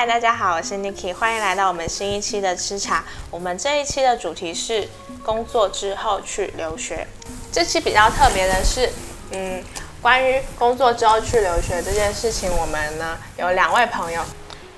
[0.00, 3.04] 嗨，大家好，我是 Niki，欢迎来到我们新一期的吃茶。
[3.30, 4.88] 我们这一期的主题是
[5.22, 7.06] 工作之后去留学。
[7.52, 8.88] 这期比较特别的是，
[9.32, 9.62] 嗯，
[10.00, 14.22] 关于工作之后去留学这件事情，我们呢有两位朋友。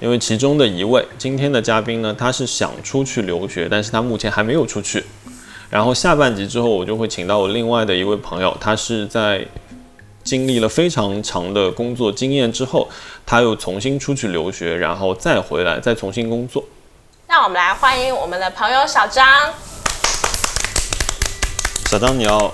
[0.00, 5.04] 因为其中的一位今天的嘉宾呢，他是想出去留学，但是他目前还没有出去。
[5.70, 9.46] 然后下半集之后，我就会请到我另外的一位朋友，他是在
[10.24, 12.88] 经历了非常长的工作经验之后，
[13.26, 16.64] 他又重新出去留学，然后再回来，再重新工作。
[17.28, 19.24] 那我们来欢迎我们的朋友小张。
[21.86, 22.52] 小张，你要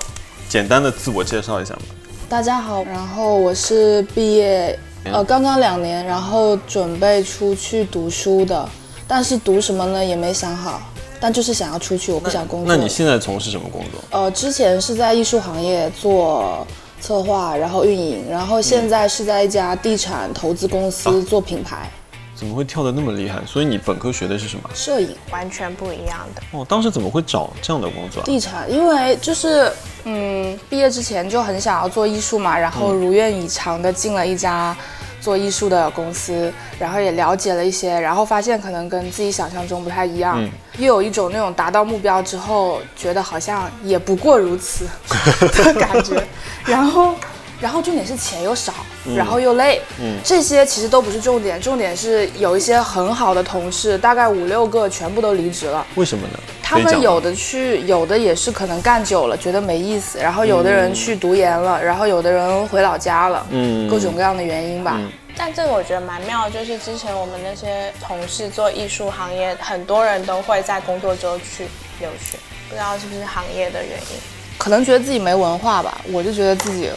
[0.49, 1.81] 简单的自我介绍一下吗？
[2.29, 8.69] 大家好，然后我是毕业，呃，刚刚两年，然后准备出去读书的，
[9.07, 10.83] 但是读什么呢也没想好，
[11.21, 12.77] 但就是想要出去，我不想工作。
[12.77, 14.01] 那你现在从事什么工作？
[14.11, 16.67] 呃，之前是在艺术行业做
[17.01, 21.89] 策划，然后运营，然后现在是在一家地产投资公司做品牌
[22.35, 23.41] 怎么会跳得那么厉害？
[23.45, 24.71] 所以你本科学的是什么？
[24.73, 25.17] 摄影。
[25.33, 26.43] 完全不一样的。
[26.53, 28.25] 哦，当时怎么会找这样的工作啊？
[28.25, 29.73] 地产，因为就是
[30.05, 34.77] 嗯，毕业之前就很想要做艺术嘛，然后如愿以偿的进了一家
[35.21, 44.87] 做艺术的公司，然后也了解了一些，然后发现可能跟自己想象中不太一样，嗯又有一种那种达到目标之后觉得好像也不过如此
[45.65, 46.23] 的感觉，
[46.65, 47.15] 然后。
[47.61, 48.73] 然后重点是钱又少，
[49.17, 56.39] 然后又累，嗯这些其实都不是重点，重点是有一些很好的同事，大概五六个全部都离职了，为什么呢？
[56.63, 64.95] 他们有的去，有的也是可能干久了觉得没意思，然后有的人去读研了，然后有的人回老家了，嗯各种各样的原因吧。
[64.97, 71.69] 嗯但这个我觉得蛮妙的，就是之前我们那些同事做艺术行业，很多人都会在工作之后去
[72.01, 72.37] 留学，
[72.69, 74.19] 不知道是不是行业的原因。
[74.59, 76.91] 可能觉得自己没文化吧，我就觉得自己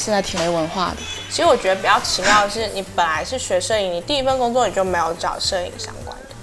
[0.00, 0.96] 现在挺没文化的。
[1.28, 6.34] 其实我觉得比较奇妙的是，你本来是学摄影，你第一份工作你就没有找摄影相关的。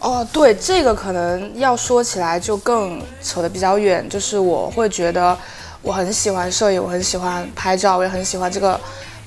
[0.00, 5.36] 哦，对，这个可能要说起来就更扯得比较远，就是我会觉得
[5.80, 8.78] 我很喜欢摄影，我很喜欢拍照，我也很喜欢这个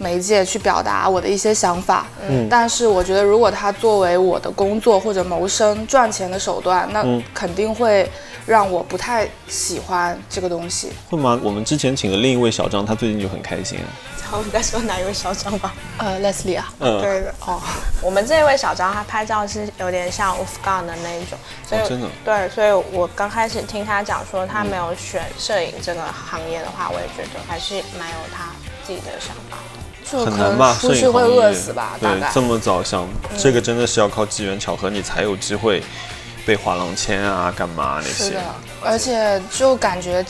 [0.01, 2.07] 媒介去表达我的一些想法。
[2.27, 8.09] 嗯，但是我觉得如果它作为我的工作或者谋生赚钱的手段，那肯定会
[8.45, 10.91] 让我不太喜欢这个东西。
[11.09, 11.39] 会吗？
[11.43, 13.87] 我们之前请的另一位小张，他最近就很开心啊。
[14.23, 15.73] 然后你在说哪一位小张吧？
[15.97, 17.61] 呃，Leslie 啊，嗯，对的哦，
[18.01, 21.37] 我们这一位小张他拍照是有点像 off gun 的那一种，
[21.67, 28.51] 所以、哦真的对，所以我刚开始听他讲说他没有选摄影这个行业的话，我也觉得还是蛮有他
[28.87, 29.80] 自己的想法的。
[30.11, 30.67] 就很难吧？
[30.71, 33.07] 能出去会摄影行业饿死吧，对这么早想，
[33.37, 35.81] 这个真的是要靠机缘巧合，你才有机会
[36.45, 38.41] 被画廊签啊，干嘛那些是的。，
[38.83, 40.23] 而且就感觉，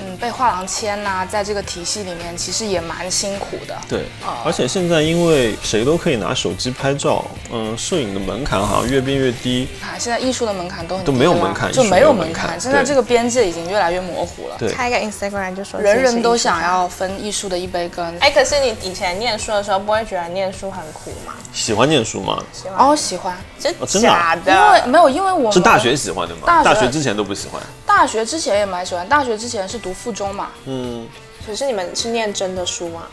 [0.00, 3.74] 嗯，被画廊签呐、在这个体系里面其实也蛮辛苦的。
[3.88, 4.04] 对，
[4.44, 9.66] 而且现在因为谁都可以拿手机拍照，嗯，摄影的门槛好像越变越低。
[9.82, 12.50] 啊，现在艺术的门槛都很都没有门槛就没有门槛。
[12.50, 16.34] 槛现在这个边界已经越来越模糊了，对开一个 Instagram 就说人人都。
[16.44, 18.04] 想要分艺术的一杯羹。
[18.20, 21.32] 哎，可是你以前念书的时候不会觉得念书很苦吗？
[21.54, 22.42] 喜欢念书吗？
[22.52, 24.86] 喜欢哦，喜欢，真哦真的啊假因为？
[24.86, 26.42] 没有，因为我是大学喜欢的吗？
[26.44, 27.62] 大学大学之前都不喜欢。
[27.96, 31.06] 大学之前也蛮喜欢，大学之前是读附中嘛，嗯，
[31.46, 33.04] 可是你们是念真的书吗？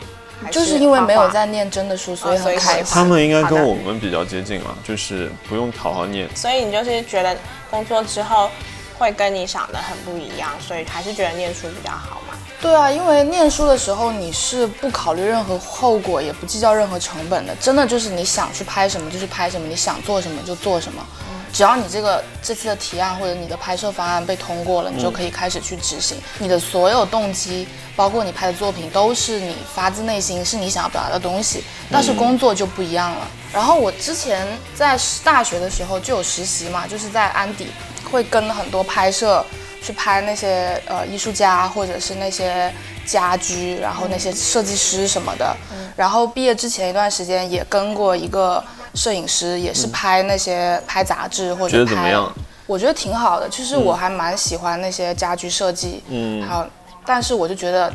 [0.50, 2.86] 就是因为没有在念真的书，所以很开心。
[2.90, 6.28] 他们应该跟我们比较接近了，就是不用好好念。
[6.34, 7.36] 所以你就是觉得
[7.70, 8.50] 工作之后
[8.98, 12.36] 会跟你想的很不一样，所以还是觉得念书比较好嘛？
[12.60, 21.06] 对啊，因为念书的时候你是不考虑任何后果，也不计较任何成本的，真的就是你想去拍什么就去拍什么，你想做什么就做什么。
[21.52, 26.16] 只要你这个这次的提案或者你的拍摄方案被通过了，你就可以开始去执行。
[26.38, 31.62] 你的所有动机，包括你拍的作品，都是你发自内心，是你想要表达的东西。
[31.90, 33.28] 但是工作就不一样了。
[33.52, 37.66] 然后我之前在大学的时候就有实习嘛，就是在安迪，
[38.10, 39.44] 会跟很多拍摄
[39.82, 42.72] 去拍那些呃艺术家或者是那些
[43.04, 45.54] 家居，然后那些设计师什么的。
[45.94, 51.84] 然后毕业之前一段时间也跟过一个摄影师，也是拍那些拍杂志或者拍。
[51.84, 52.32] 得怎么样？
[52.66, 56.66] 我觉得挺好的，其实我还蛮喜欢那些家居设计，嗯还有，
[57.04, 57.92] 但是我就觉得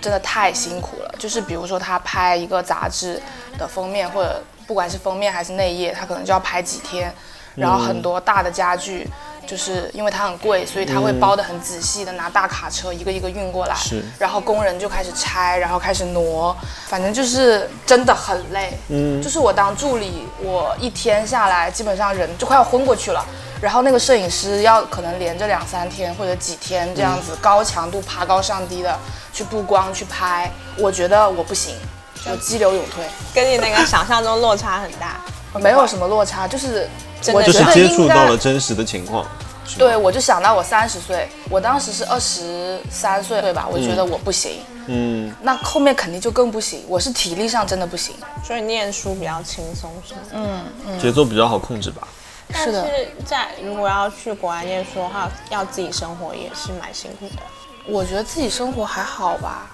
[0.00, 1.14] 真的太辛苦了。
[1.18, 3.20] 就是比如说他拍一个杂志
[3.58, 7.12] 的封面，或者不管是封面还是内页，他可能就要拍几天，
[7.54, 9.08] 然后很多大的家具。
[9.46, 16.56] 就是因为它很贵，所以他会包的很仔细的拿大卡车一个一个运过来，是然后工人就开始拆，然后开始挪，
[16.86, 18.78] 反正就是真的很累。
[18.88, 23.24] 嗯就是我当助理，我一天下来基本上人就快要昏过去了。
[23.60, 28.98] 然后那个摄影师要可能连着两三天或者几天这样子高强度爬高上低的
[29.32, 31.76] 去布光去拍，我觉得我不行，
[32.26, 33.04] 要激流勇退。
[33.32, 35.20] 跟你那个想象中落差很大。
[35.60, 36.88] 没有什么落差，就是
[37.20, 39.26] 真的我就是接触到了真实的情况。
[39.78, 43.66] 对，，我就想到我三十岁，我当时是二十三岁对吧？
[43.70, 46.84] 我觉得我不行，嗯，那后面肯定就更不行。
[46.88, 48.14] 我是体力上真的不行。
[48.44, 50.64] 所以念书比较轻松，是吗？
[51.00, 52.06] 节奏比较好控制吧。
[52.52, 57.42] 但是的是在如果要去国外念书的话，要自己生活也是蛮辛苦的。
[57.86, 59.70] 我觉得自己生活还好吧，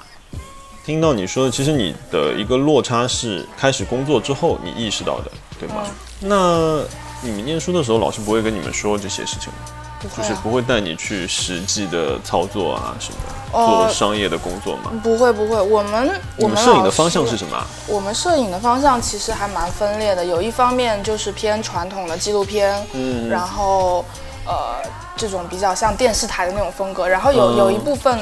[0.88, 5.31] 听到你说的，其实你的一个落差是开始工作之后你意识到的，
[5.61, 5.82] 对吗？
[6.19, 6.82] 那
[7.20, 10.08] 你们念书的时候，老师不会跟你们说这些事情吗？
[10.17, 13.19] 就是不会带你去实际的操作啊什么
[13.52, 14.90] 做商业的工作吗？
[15.02, 17.67] 不会不会，我们我们们摄影的方向是什么啊？
[17.87, 24.02] 我们摄影的方向其实还蛮分裂的，有一方面就是偏传统的纪录片，嗯然后
[24.46, 24.76] 呃
[25.14, 28.19] 这种比较像电视台的那种风格，然后有、嗯有一部分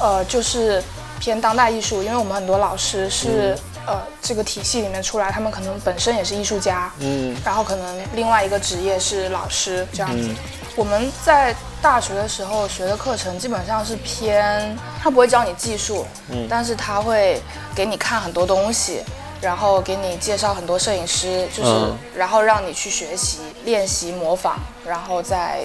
[0.00, 0.82] 呃就是
[1.22, 10.28] 偏当代艺术，因为我们很多老师是、呃这个体系里面出来，他们可能本身也是艺术家，嗯然后可能另外一个职业是老师这样子。
[10.74, 17.40] 我们在大学的时候学的课程基本上是偏，他不会教你技术，嗯但是他会
[17.72, 19.04] 给你看很多东西，
[19.40, 25.60] 然后给你介绍很多摄影师，就是、嗯然后让你去学习、练习、模仿，然后再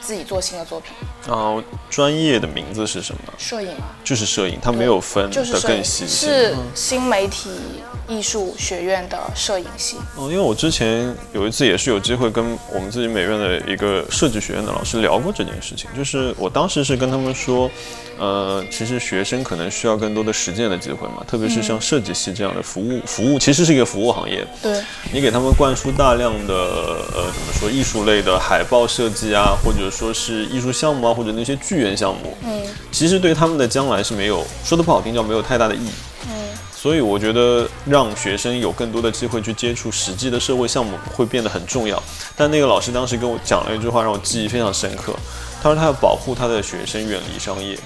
[0.00, 0.96] 自己做新的作品。
[1.26, 3.32] 然后专业的名字是什么？
[3.38, 6.10] 摄影啊，就是摄影，它没有分的更细致。
[6.10, 7.50] 是新媒体
[8.10, 9.96] 艺术学院的摄影系。
[10.16, 17.70] 哦，因为我之前有一次也是有机会跟我们自己美院的一个设计学院的老师聊过这件事情，就是我当时是跟他们说，
[18.18, 32.60] 呃，其实学生可能需要更多的实践的机会嘛，特别是像设计系这样的服务，服务其实是一个服务行业，对，你给他们灌输大量的呃怎么说艺术类的海报设计啊，或者说是艺术项目啊，或者那些剧院项目，嗯，
[32.90, 35.90] 其实对他们的将来是没有说的不好听叫没有太大的意义，
[36.26, 36.32] 嗯，
[36.80, 42.02] 所以我觉得让学生有更多的机会去接触实际的社会项目会变得很重要。
[42.34, 45.14] 但那个老师当时跟我讲了一句话，让我记忆非常深刻，
[45.62, 47.78] 他说他要保护他的学生远离商业。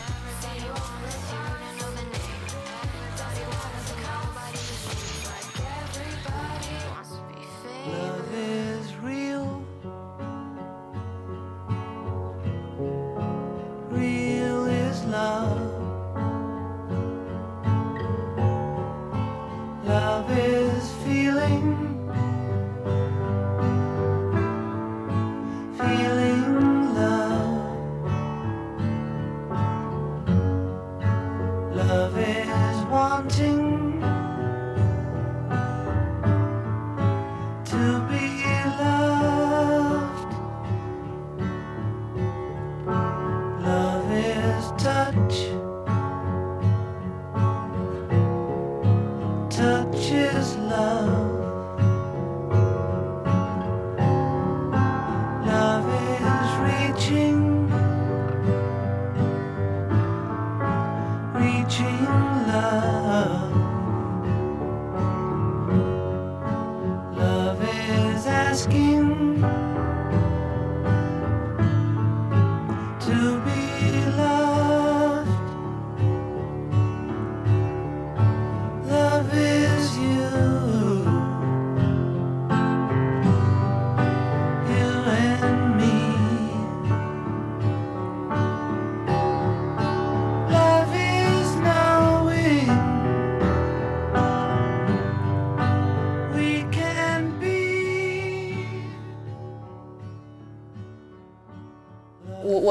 [31.94, 33.63] Love is wanting.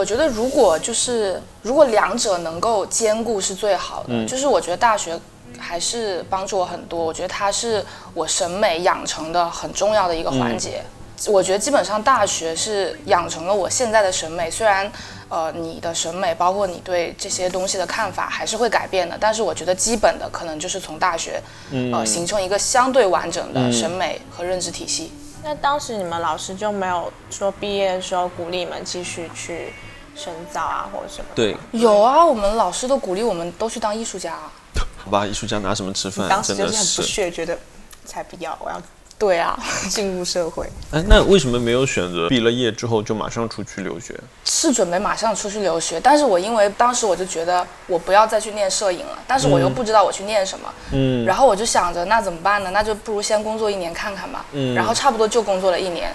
[0.03, 4.07] 我我觉得如果就是如果两者能够兼顾是最好的。
[4.09, 5.17] 嗯就是我觉得大学
[5.57, 7.81] 还是帮助我很多，我觉得它是
[8.13, 10.83] 我审美养成的很重要的一个环节。
[11.27, 14.91] 我觉得基本上大学是养成了我现在的审美，虽然
[15.29, 21.41] 呃你的审美包括你对这些东西的看法还是会改变的，但是我觉得基本的可能就是从大学、
[21.93, 25.13] 呃形成一个相对完整的审美和认知体系。
[25.45, 29.73] 那当时你们老师就没有说毕业的时候鼓励你们继续去
[30.15, 31.25] 深造啊，或者什么？
[31.35, 34.51] 对，有啊，我们老师都鼓励我们都去当艺术家、啊。
[35.03, 36.29] 好吧，艺术家拿什么吃饭？
[36.29, 37.57] 当时就是很不屑，觉得
[38.05, 38.81] 才不要，我要
[39.19, 39.57] 对啊，
[39.89, 40.65] 进入社会。
[40.91, 44.17] 哎，那为什么没有选择毕了业之后就马上出去留学？
[44.45, 52.69] 是准备马上出去留学，但是我因为当时我就觉得我不要再去念摄影了，但是我又不知道我去念什么，嗯，然后我就想着那怎么办呢？
[52.71, 54.45] 那就不如先工作一年看看吧。
[54.53, 56.13] 嗯然后差不多就工作了一年，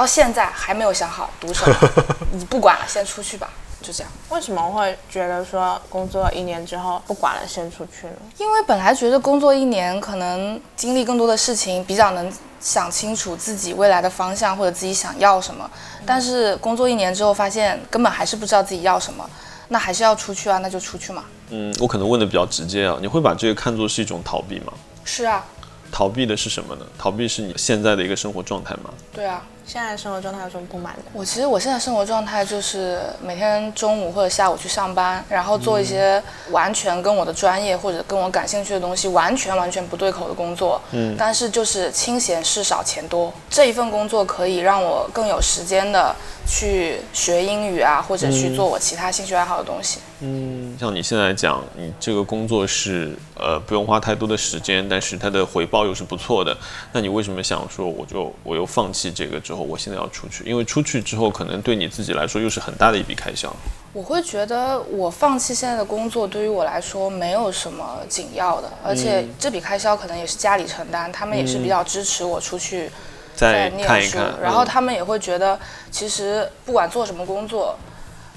[0.00, 1.76] 到现在还没有想好读什么，
[2.32, 3.50] 你不管了，先出去吧。
[3.82, 4.10] 就这样。
[4.30, 8.14] 为什么会觉得说工作一年之后不管了，先出去呢？
[8.38, 15.70] 因为本来觉得工作一年可能经历更多的事情，比较能想清楚自己未来的方向或者自己想要什么。
[16.06, 19.28] 但是工作一年之后，发现根本还是不知道自己要什么，
[19.68, 21.24] 那还是要出去啊，那就出去嘛。
[21.50, 24.72] 嗯，我可能问的比较直接啊，你会把这个看作是一种逃避吗？
[25.04, 25.44] 是啊，
[25.92, 26.86] 逃避的是什么呢？
[26.98, 28.90] 逃避是你现在的一个生活状态吗？
[29.12, 29.42] 对啊。
[29.72, 31.02] 现在生活状态有什么不满的？
[31.12, 40.80] 我其实我现在生活状态就是每天中午或者下午去上班，然后做一些完全跟我的专业或者跟我感兴趣的东西完全完全不对口的工作。
[40.90, 46.16] 嗯，但是就是清闲事少钱多，这一份工作可以让我更有时间的
[46.50, 50.00] 去学英语啊，或者去做我其他兴趣爱好的东西。
[50.18, 56.54] 嗯，像你现在讲，你这个工作是呃不用花太多的时间，但是它的回报又是不错的，
[56.92, 60.42] 那你为什么想说我就我又放弃这个之后，我现在要出去？
[60.44, 63.54] 因为出去之后可能对你自己来说又是很大的一笔开销。
[63.92, 72.90] 我会觉得我放弃现在的工作对于我来说没有什么紧要的，而且这笔开销可能也是家里承担，他们也是比较支持我出去
[73.34, 75.58] 再念书，看一看，然后嗯他们也会觉得，
[75.90, 77.76] 其实不管做什么工作，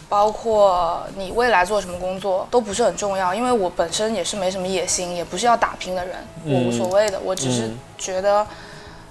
[0.09, 8.45] 包括你未来做什么工作都不是很重要，因为我本身也是没什么野心，也不是要打拼的人，我无所谓的，我只是嗯觉得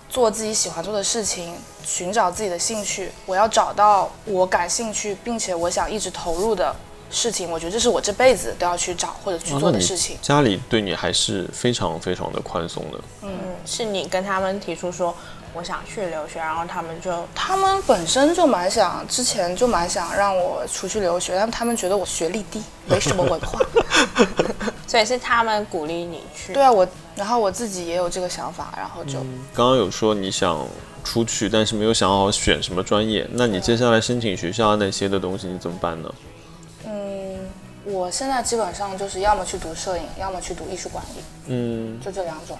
[0.09, 6.75] 做自己喜欢做的事情，寻找自己的兴趣，我要找到我感兴趣并且我想一直投入的
[7.11, 10.17] 事情，我觉得这是我这辈子都要去找或者去做的事情。
[10.23, 13.01] 家里对你还是非常非常的宽松的。
[13.23, 13.31] 嗯，
[13.67, 15.15] 是你跟他们提出说
[15.55, 23.61] 我想去留学，然后他们就他们本身就蛮想，之前就蛮想让我出去留学，但他们觉得我学历低， 没什么文化。
[24.87, 26.53] 所以是他们鼓励你去。
[26.53, 29.19] 对啊，我然后我自己也有这个想法，然后就、
[29.55, 30.67] 刚刚有说你想
[31.05, 36.15] 出去，但是没有想好选什么专业，那你接下来申请学校啊那些的东西你怎么办呢？
[36.85, 37.39] 嗯，
[37.85, 42.59] 我现在基本上就是要么去读摄影，要么去读艺术管理，嗯，就这两种。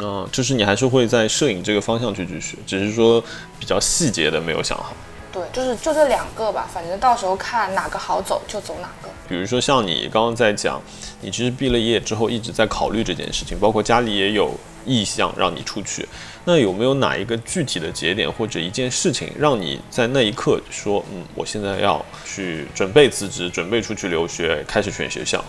[0.00, 3.22] 啊、就是你还是会在摄影这个方向去继续，只是说
[3.58, 4.94] 比较细节的没有想好。
[5.32, 9.08] 对，就是就这两个吧，反正到时候看哪个好走就走哪个。
[9.28, 10.80] 比如说像你刚刚在讲，
[11.22, 16.06] 你其实毕了业之后一直在考虑这件事情，包括家里也有意向让你出去。
[16.44, 25.42] 那有没有哪一个具体的节点或者一件事情，让你在那一刻说，嗯，我现在要去准备辞职，准备出去留学，开始选学校？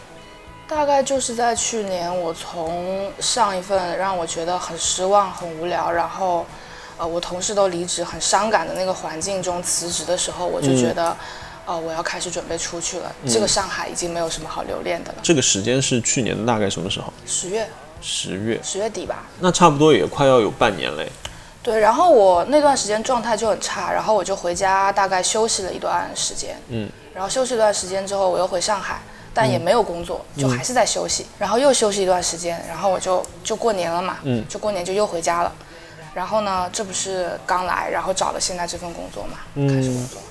[0.74, 6.46] 大概就是在去年，我从上一份让我觉得很失望、很无聊，然后，
[6.98, 11.16] 呃，我同事都离职、很伤感的那个环境中辞职的时候，我就觉得，
[11.66, 13.16] 呃，我要开始准备出去了。
[13.28, 15.20] 这个上海已经没有什么好留恋的了。
[15.22, 17.14] 这个时间是去年的大概什么时候？
[17.26, 17.70] 十月，
[18.02, 19.24] 十月，十月底吧。
[19.40, 21.08] 那差不多也快要有半年嘞。
[21.62, 26.58] 对，然后我那段时间状态就很差，然后我就回家大概休息了一段时间。
[26.68, 29.02] 嗯，然后休息一段时间之后，我又回上海，
[29.34, 31.26] 但也没有工作，就还是在休息。
[31.40, 35.52] 然后又休息一段时间，然后我就就过年了嘛，嗯就过年就又回家了。
[36.14, 40.22] 然后呢，这不是刚来，然后找了现在这份工作嘛，开始工作。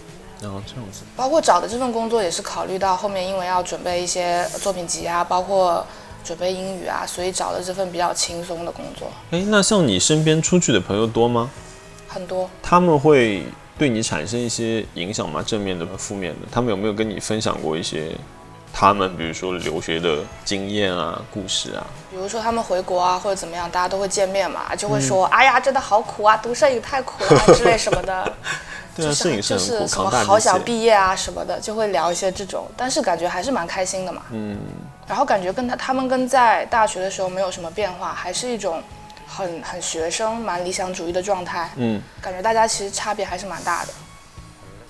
[0.40, 5.84] 然后这样子，包括找的这份工作也是考虑到后面因为要准备一些作品集啊，包括
[6.24, 9.08] 准备英语啊，所以找的这份比较轻松的工作。
[9.30, 11.50] 哎，那像你身边出去的朋友多吗？
[12.08, 13.44] 很多他们会
[13.78, 15.42] 对你产生一些影响吗？
[15.46, 16.48] 正面的、负面的？
[16.50, 18.10] 他们有没有跟你分享过一些
[18.72, 21.86] 他们，比如说留学的经验啊、故事啊？
[22.10, 28.32] 比如说他们回国啊，或者怎么样，大家都会见面嘛，就会说，哎呀，真的好苦啊，读摄影太苦了啊 之类什么的。
[28.94, 30.10] 对啊，就是摄影师就，是什么。
[30.24, 34.22] 好想毕业啊什么的，就会聊一些这种，但是感觉还是蛮开心的嘛。
[34.30, 34.58] 嗯，
[35.06, 38.82] 然后感觉跟他他们跟在大学的时候没有什么变化，还是一种
[39.26, 41.70] 很很学生、蛮理想主义的状态。
[41.76, 43.92] 嗯，感觉大家其实差别还是蛮大的。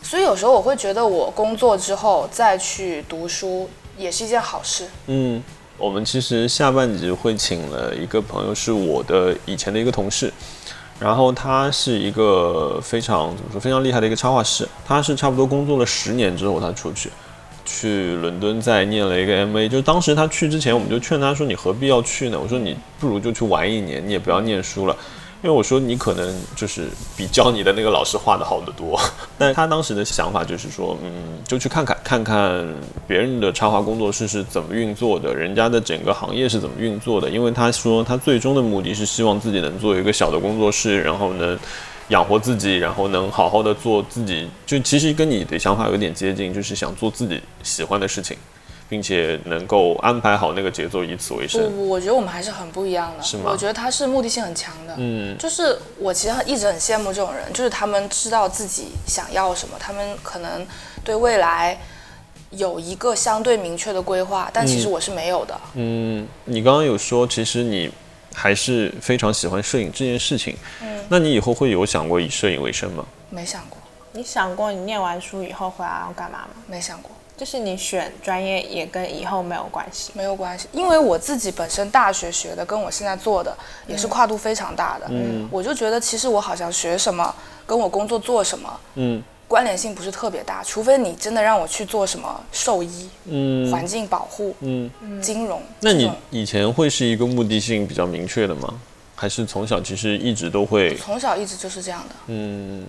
[0.03, 4.87] 所以有时候我会觉得，我工作之后再去读书也是一件好事。
[5.07, 5.43] 嗯，
[5.79, 10.33] 我们其实下半集会请了一个朋友，是我的以前的一个同事，
[10.99, 17.11] 然后他是一个非常怎么说非常厉害的一个插画师，他是差不多工作了十年之后他出去。
[17.65, 24.97] 去伦敦再念了一个 MA，就是当时他去之前，我们就劝他说：“你何必要去呢？”我说：“你不如就去玩一年，你也不要念书了。”
[25.43, 28.97] 因为我说你可能就是比教你的那个老师画的好得多，
[29.37, 32.65] 但他当时的想法就是说，嗯，就去看看看看
[33.09, 37.29] 别人的插画工作室是怎么运作的，人家的整个行业是怎么运作的。
[37.29, 41.59] 因为他说他最终的目的是希望自己能做一个小的工作室，然后能
[42.09, 48.37] 养活自己，然后能好好的做自己，就其实跟你的想法有点接近，就是想做自己喜欢的事情，
[48.93, 51.63] 并且能够安排好那个节奏，以此为生。
[51.63, 53.23] 不不，我觉得我们还是很不一样的。
[53.23, 54.95] 是吗我觉得他是目的性很强的。
[54.99, 60.67] 嗯就是我其实一直很羡慕这种人，就是他们知道自己想要什么，他们可能
[61.03, 61.81] 对未来
[62.51, 65.59] 有一个相对明确的规划，但其实我是没有的。
[65.73, 67.91] 嗯，你刚刚有说，其实你
[68.35, 70.55] 还是非常喜欢摄影这件事情。
[70.83, 73.07] 嗯，那你以后会有想过以摄影为生吗？
[73.31, 73.79] 没想过，
[74.13, 76.49] 你想过你念完书以后回来要干嘛吗？
[76.67, 80.13] 没想过，就是你选专业也跟以后没有关系。
[80.15, 85.07] 没有关系，因为我自己本身大学学的跟我现在做的也是跨度非常大的。
[85.11, 87.35] 嗯，我就觉得其实我好像学什么
[87.67, 94.91] 跟我工作做什么嗯关联性不是特别大，除非你真的让我去做什么兽医、嗯环境保护、嗯。
[95.21, 95.61] 金融。
[95.81, 98.73] 那你以前会是一个目的性比较明确的吗？
[99.15, 100.97] 还是从小其实一直都会？
[100.97, 102.15] 从小一直就是这样的。
[102.29, 102.85] 嗯，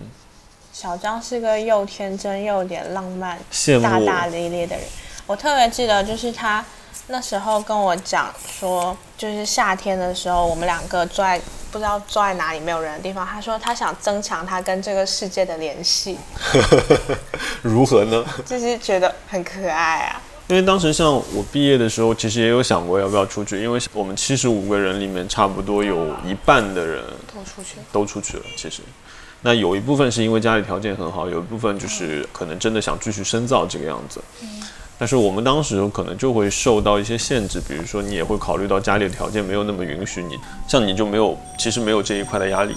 [0.74, 3.38] 小张是个又天真又有点浪漫、
[3.80, 4.84] 大大咧咧的人。
[5.24, 6.64] 我特别记得，就是他
[7.06, 11.40] 那时候跟我讲说，就是夏天的时候，我们两个坐在
[11.70, 16.18] 不知道坐在哪里没有人的地方，他说他想增强他跟这个世界的联系，
[17.62, 18.24] 如何呢？
[18.44, 20.20] 就是觉得很可爱啊。
[20.48, 27.00] 因为当时像我毕业的时候，其实也有想过要不要出去，因为我们七十五个人里面，差不多有一半的人
[27.32, 28.42] 都出去，都出去了。
[28.58, 28.82] 其实，
[29.44, 34.18] 那有一部分是因为家里条件很好，有一部分就是可能真的想继续深造这个样子。
[34.98, 42.74] 但是我们当时可能就会受到一些限制，比如说你也会考虑到家里的条件没有那么允许你，像你就没有，其实没有这一块的压力。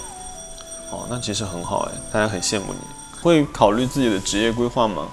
[0.90, 2.80] 哦，那其实很好哎，大家很羡慕你。
[3.22, 5.08] 会考虑自己的职业规划吗？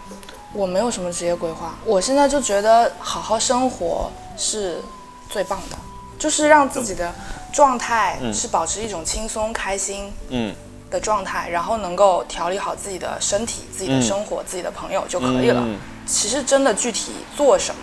[0.51, 4.81] 我没有什么职业规划，我现在就觉得好好生活是
[5.29, 5.77] 最棒的，
[6.19, 7.13] 就是让自己的
[7.53, 10.55] 状态是保持一种轻松开心嗯，
[10.95, 15.61] 的状态，然后能够调理好自己的身体、自己的生活、自己的朋友就可以了。
[15.61, 17.81] 嗯其实真的具体做什么，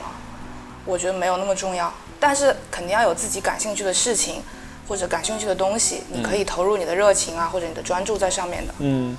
[0.85, 4.41] 我觉得没有那么重要，但是肯定要有自己感兴趣的事情
[4.87, 8.73] 或者感兴趣的东西，你可以投入你的热情啊，或者你的专注在上面的。
[8.79, 9.17] 嗯，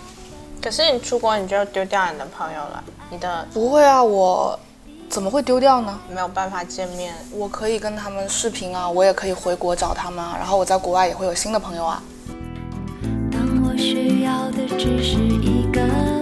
[0.61, 4.57] 可是你出国你就丢掉你的朋友了，你的不会啊，我
[5.09, 5.99] 怎么会丢掉呢？
[6.09, 7.13] 没有办法见面。
[7.31, 12.01] 我可以跟他们视频啊，我也可以回国找他们啊，然后我在国外也会有新的朋友啊。
[13.83, 16.12] 需要的只是一个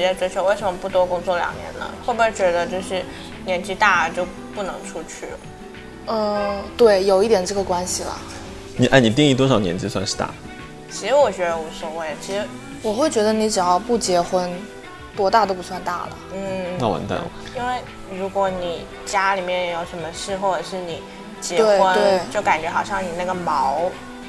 [0.00, 1.86] 职业追求，为什么不多工作两年呢？
[2.06, 3.04] 会不会觉得就是
[3.44, 5.38] 年纪大了就不能出去了？
[6.06, 8.18] 嗯，对，有一点这个关系了。
[8.78, 10.30] 你哎，你定义多少年纪算是大？
[10.90, 12.42] 其实我觉得无所谓，其实
[12.80, 14.50] 我会觉得你只要不结婚，
[15.14, 16.18] 多大都不算大了。
[16.32, 17.24] 嗯，那完蛋了。
[17.54, 21.02] 因为如果你家里面有什么事，或者是你
[21.42, 23.82] 结婚，就感觉好像你那个毛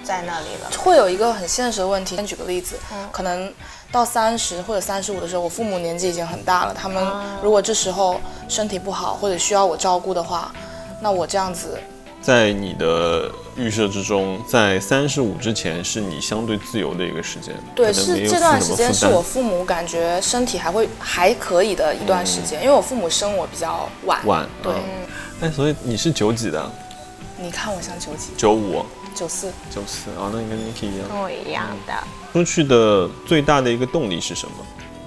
[0.04, 0.70] 在那里了。
[0.78, 2.76] 会有一个很现实的问题，先举个例子，
[3.10, 3.52] 可能
[3.92, 7.06] 到三十或者三十五的时候，我父母年纪已经很大了，他们
[7.44, 10.54] 如果这时候身体不好或者需要我照顾的话，
[11.02, 11.78] 那我这样子，
[12.22, 24.48] 在你的预设之中，在三十五之前是你相对自由的一个时间，对，是这段时间是我父母感觉身体还会还可以的一段时间，因为我父母生我比较晚，晚。
[24.64, 24.80] 对，嗯
[25.42, 26.72] 哎，所以你是九几的？
[27.38, 30.30] 你看我像九几，九五、九四，九四啊？
[30.32, 31.10] 那你跟 Niki 一样。
[31.10, 31.94] 跟我一样的。
[32.32, 34.56] 出去的最大的一个动力是什么？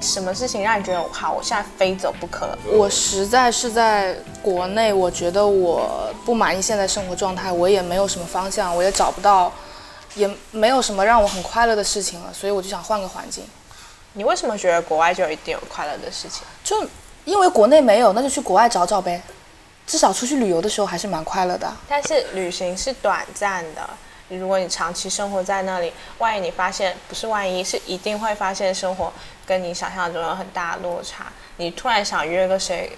[0.00, 2.56] 什么事情让你觉得好，我现在非走不可？
[2.66, 9.50] 我实在是在国内，我觉得我不满意现在生活状态，我也没有什么方向，我也找不到，
[10.14, 13.44] 也没有什么让我很快乐的事情了，所以我就想换个环境。
[14.12, 16.42] 你为什么觉得国外就一定有快乐的事情？
[16.62, 16.86] 就
[17.24, 19.22] 因为国内没有，那就去国外找找呗。
[19.86, 21.70] 至少出去旅游的时候还是蛮快乐的。
[21.88, 23.88] 但是旅行是短暂的，
[24.38, 29.12] 如果你长期生活在那里，万一你发现不是万一，是一定会发现生活
[29.46, 31.26] 跟你想象中有很大的落差。
[31.56, 32.90] 你突然想约个谁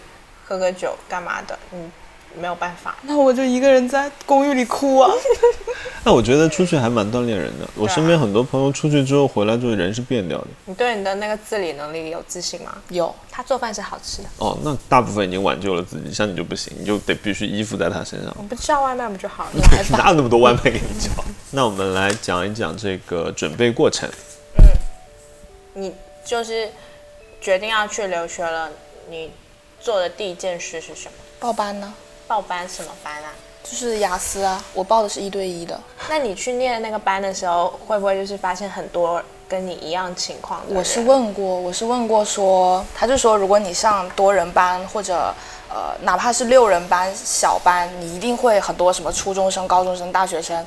[0.45, 1.91] 喝个酒干嘛的，你
[2.41, 2.97] 没有办法。
[3.03, 5.11] 那我就一个人在公寓里哭 啊。
[6.05, 7.67] 那我觉得出去还蛮锻炼人的。
[7.75, 10.47] 我身边很多朋友出去之后回来之后人是变掉的。
[10.67, 12.77] 你对你的那个自理能力有自信吗？
[12.91, 18.33] 有，他做饭是好吃的，哦，那大部分已经挽救了自己，像你就不行，你就得必须依附在他身上。
[18.39, 19.51] 我不叫外卖不就好了？
[19.99, 21.11] 哪有那么多外卖给你叫？
[21.51, 24.09] 那我们来讲一讲这个准备过程。
[24.59, 24.65] 嗯
[25.79, 25.93] 你
[26.25, 26.71] 就是
[27.41, 28.71] 决定要去留学了，
[29.11, 29.31] 你
[29.79, 31.13] 做的第一件事是什么？
[31.39, 31.93] 报班呢，
[32.27, 33.31] 报班什么班啊？
[33.63, 35.81] 就是雅思啊，我报的是一对一的。
[36.09, 40.75] 那你去念那个班的时候，会不会就是发现很多跟你一样情况的？
[40.75, 45.35] 我是问过，我是问过说，他就说如果你上多人班或者
[45.69, 50.65] 呃哪怕是六人班小班，你一定会很多什么初中生、高中生、大学生。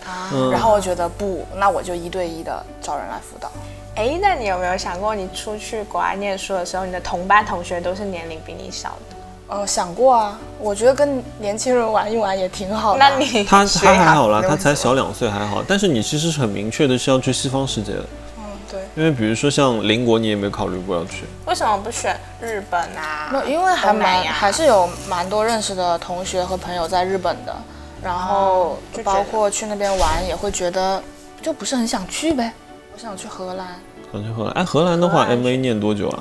[0.51, 3.49] 然后我觉得不，那我就一对一的找人来辅导。
[3.95, 9.15] 哎，那你有没有想过，你出去国外念书的时候，你的同班同学都是年龄比你小的？
[9.51, 13.09] 嗯，想过啊，我觉得跟年轻人玩一玩也挺好的啊。
[13.09, 18.05] 那你他他还好啦，他才小两岁还好，但是你其实是很明确的是要去西方世界的，
[18.37, 18.79] 嗯，对。
[18.95, 21.23] 因为比如说像邻国，你也没有考虑过要去。
[21.47, 23.29] 为什么不选日本啊？
[23.31, 27.55] 没有，因为还蛮还是有蛮多认识的同学和朋友在日本的，
[28.03, 31.01] 然后就包括去那边玩也会觉得
[31.41, 32.53] 就不是很想去呗。
[32.93, 33.67] 我想去荷兰，
[34.11, 36.19] 想去荷兰，哎，荷兰的话兰，M A 念多久啊？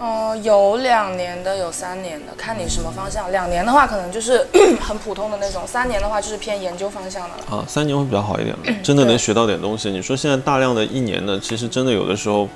[0.00, 3.30] 嗯、有两年的，有三年的，看你什么方向。
[3.32, 4.46] 两年的话可能就是
[4.80, 7.56] 很普通的那种，三年的话就是偏研究方向的了。
[7.58, 9.90] 啊，三年会比较好一点，真的能学到点东西。
[9.90, 12.48] 你说现在大量的一年的，其实真的有的时候，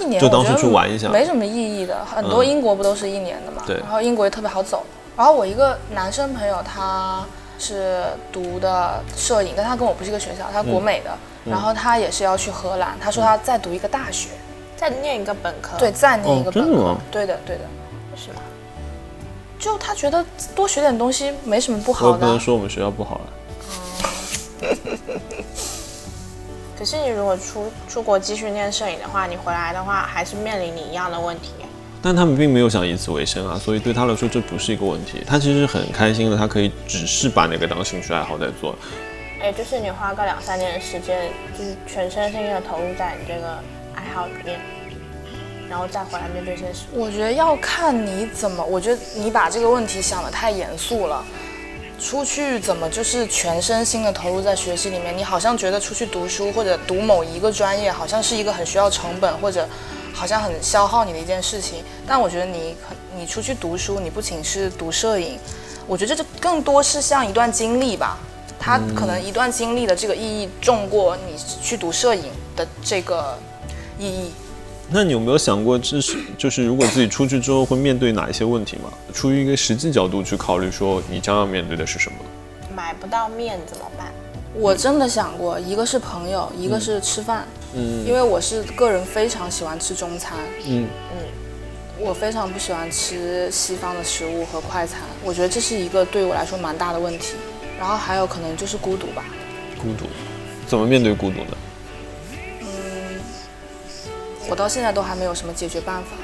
[0.00, 2.04] 一年就当是我觉得去玩一下没什么意义的。
[2.04, 3.62] 很多嗯英国不都是一年的嘛？
[3.66, 4.84] 对然后英国也特别好走。
[5.16, 7.24] 然后我一个男生朋友，他
[7.58, 11.10] 是读的摄影，但他跟我不是一个学校，他国美的。
[11.10, 14.28] 嗯然后他也是要去荷兰，他说他再读一个大学，
[14.78, 15.76] 再念一个本科？
[15.76, 16.68] 对，，再念一个本科。
[16.70, 17.62] 哦真的吗对的，对的。
[18.12, 18.40] 为什么？
[19.58, 22.30] 就他觉得多学点东西没什么不我也不好的啊。
[22.30, 23.26] 能说我们学校不好了。
[26.78, 31.50] 可是你如果出出国继续念摄影的话，你回来的话还是面临你一样的问题。
[32.00, 35.24] 但他们并没有想以此为生啊，所以对他来说这不是一个问题。
[35.26, 38.76] 他其实很开心的，他可以只是把那个当兴趣爱好在做。
[39.42, 43.58] 哎，就是你花个两三年的时间，就是全身心的投入在你这个
[44.08, 44.58] 爱好里面，
[45.68, 46.84] 然后再回来面对现实。
[46.92, 51.22] 我觉得要看你怎么，我觉得你把这个问题想得太严肃了。
[52.00, 55.14] 出去怎么就是全身心的投入在学习里面？
[55.16, 59.68] 你好像觉得出去读书或者读某一个专业，好像是一个很需要成本或者
[60.14, 61.84] 好像很消耗你的一件事情。
[62.06, 62.74] 但我觉得你，
[63.18, 65.38] 你出去读书，你不仅是读摄影，
[65.86, 68.16] 我觉得这更多是像一段经历吧。
[68.60, 72.24] 它可能一段经历的这个意义重过你去读摄影
[72.56, 73.38] 的这个
[73.98, 74.30] 意义。
[74.90, 78.90] 那你有没有想过，这是就是如果自己出去之后会面对哪一些问题吗？
[79.12, 82.18] 出于一个实际角度去考虑，说你将要面对的是什么？
[82.74, 84.12] 买不到面怎么办？
[84.54, 91.18] 我真的想过，一个是朋友，一个是吃饭，嗯因为我是个人非常喜欢吃中餐，嗯嗯
[92.00, 97.34] 我非常不喜欢吃西方的食物和快餐，我觉得这是一个对我来说蛮大的问题。
[97.78, 99.22] 然后还有可能就是孤独吧，
[99.76, 100.06] 孤独，
[100.66, 101.56] 怎么面对孤独呢？
[104.48, 106.16] 我到现在都还没有什么解决办法，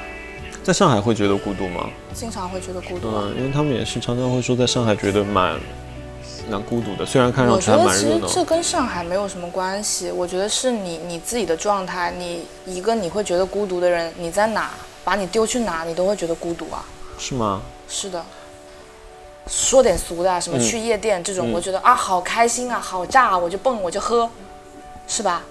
[0.63, 1.91] 在上海会觉得孤独吗？
[2.15, 3.25] 经常会觉得孤独啊。
[3.27, 5.61] 嗯，因为他们也是常常会说，在上海觉得蛮
[6.49, 8.29] 蛮孤独的，虽然看上去还我觉得其蛮热闹。
[8.29, 14.71] 实这跟上海没有什么关系，我觉得是你你自己的状态，你一个你会觉得孤独的人，你在哪
[15.05, 16.85] 把你丢去哪，你都会觉得孤独啊。
[17.19, 17.61] 是吗？
[17.89, 18.25] 是的，
[19.47, 24.29] 说点俗的啊，什么嗯去夜店这种，嗯我觉得啊好开心啊，好炸啊，我就蹦我就喝，
[25.07, 25.43] 是吧？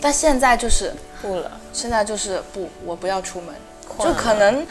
[0.00, 0.92] 但现在就是
[1.24, 3.54] 不了，现在就是不，我不要出门，
[3.98, 4.66] 就可能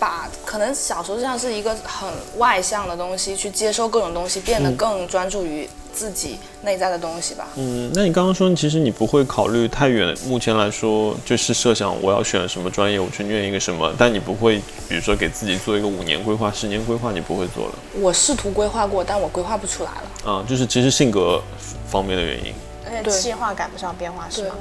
[0.00, 7.46] 把可能小时候像是一个很外向的东西，去接收各种东西，变得更专注于自己内在的东西吧。
[7.54, 10.12] 嗯，那你刚刚说，其实你不会考虑太远。
[10.26, 20.32] 目前来说，就是设想我要选什么专业，我去念一个什么，但你不会，比如说给自己做一个五年规划、十年规划，你不会做了我试图规划过，但我规划不出来了。
[20.32, 20.44] 啊。
[20.48, 21.40] 就是其实性格
[21.88, 22.52] 方面的原因。
[22.84, 24.56] 而且对计划赶不上变化是对吗？，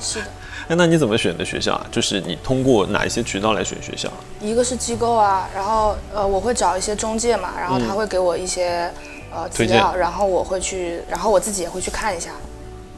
[0.00, 0.26] 是的。
[0.66, 1.86] 哎，那你怎么选的学校啊？
[1.92, 4.10] 就是你通过哪一些渠道来选学校？
[4.40, 8.90] 一个是机构啊，然后呃，我会找一些中介嘛，然后他嗯会给我一些
[9.30, 12.30] 呃资料，然后我会去，然后我自己也会去看一下，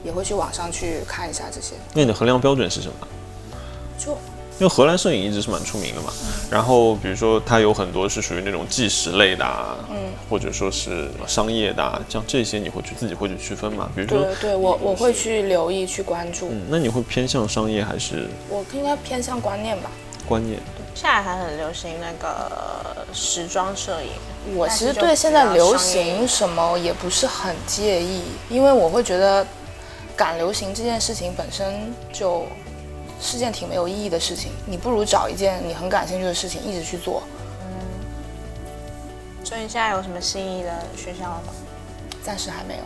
[0.05, 1.75] 也会去网上去看一下这些。
[1.93, 3.09] 那你的衡量标准是什么？
[3.99, 4.17] 就
[4.59, 6.11] 因为荷兰摄影一直是蛮出名的嘛，
[6.51, 9.97] 然后比如说它有很多是属于那种纪实类的啊，嗯，
[10.31, 13.91] 或者说是商业的啊，像这些你会去自己会去区分嘛？
[13.95, 19.91] 比如说，对对，我我会去留意去关注，嗯，那你会偏向商业还是我应该偏向观念吧。
[20.27, 20.59] 观念？
[20.95, 29.47] 现在还很流行那个时装摄影，我其实对现在流行什么也不是很介意，因为我会觉得
[30.17, 32.47] 赶流行这件事情本身就
[33.27, 37.25] 是件挺没有意义的事情，你不如找一件你很感兴趣的事情一直去做。
[37.61, 37.67] 嗯
[39.45, 41.53] 所以你现在有什么心仪的学校了吗？
[42.23, 42.83] 暂时还没有。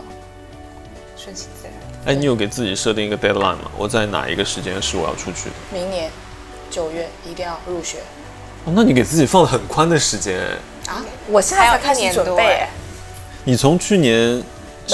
[1.15, 1.73] 顺其自然。
[2.07, 3.71] 哎，你有给自己设定一个 deadline 吗？
[3.77, 5.55] 我在哪一个时间是我要出去的？
[5.71, 6.09] 明年
[6.69, 7.99] 九月一定要入学
[8.65, 10.93] 哦，那你给自己放了很宽的时间哎。
[10.93, 11.05] 啊！
[11.29, 12.69] 我现在才开始准备哎，
[13.43, 14.41] 你从去年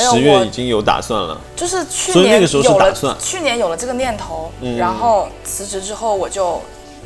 [0.04, 6.62] 十月我已经有打算了，就是去所以那年个时候是有了打算去年有了这个念头，嗯然后辞职之后我就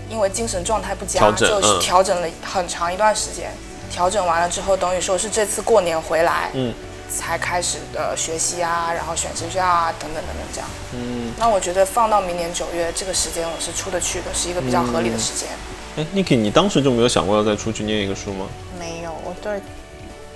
[0.10, 3.52] 因为精神状态不佳，调整就是嗯调整了很长一段时间。
[3.90, 6.74] 调整完了之后，等于说是这次过年回来，嗯，
[7.10, 10.70] 才开始的学习啊，然后选学校啊，等等等等这样。
[10.94, 15.50] 嗯，那我觉得放到明年九月这个时间，我是出得去的，是一个比较合理的时间。
[15.98, 18.48] 哎，Niki，你当时就没有想过要再出去念一个书吗？
[18.80, 19.60] 没有，我对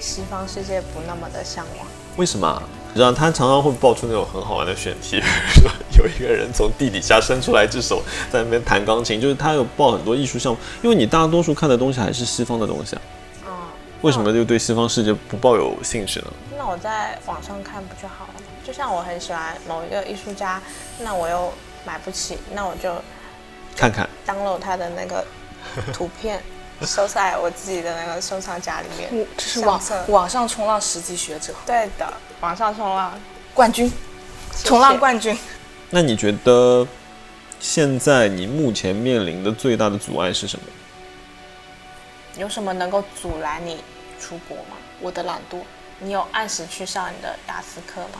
[0.01, 1.87] 西方世界不那么的向往。
[2.17, 2.61] 为什么啊？
[2.93, 8.01] 你知道他常常会爆出那种很好玩的选题，比 如说有一个人从地底下伸出来一只手
[8.31, 13.01] 在那边弹钢琴，就是他有报很多艺术项目，因为你大多数看的东西还是西方的东西啊，
[13.45, 13.51] 嗯，
[14.01, 16.27] 为什么就对西方世界不抱有兴趣呢？
[16.57, 18.33] 那我在网上看不就好了？
[18.65, 20.61] 就像我很喜欢某一个艺术家，
[20.99, 21.51] 那我又
[21.85, 22.95] 买不起，那我就
[23.75, 25.25] 看看，download 他的那个
[25.91, 26.41] 图片，
[26.81, 29.09] 收在我自己的那个收藏夹里面。
[29.11, 32.11] 我这是网相册网上冲浪十级学者，对的，
[32.41, 33.19] 网上冲浪
[33.53, 33.91] 冠军，
[34.63, 35.37] 冲浪冠军。
[35.91, 36.85] 那你觉得
[37.59, 40.65] 现在你目前面临的最大的阻碍是什么？
[42.37, 43.77] 有什么能够阻拦你
[44.19, 44.75] 出国吗？
[44.99, 45.59] 我的懒惰。
[45.99, 48.19] 你有按时去上你的雅思课吗？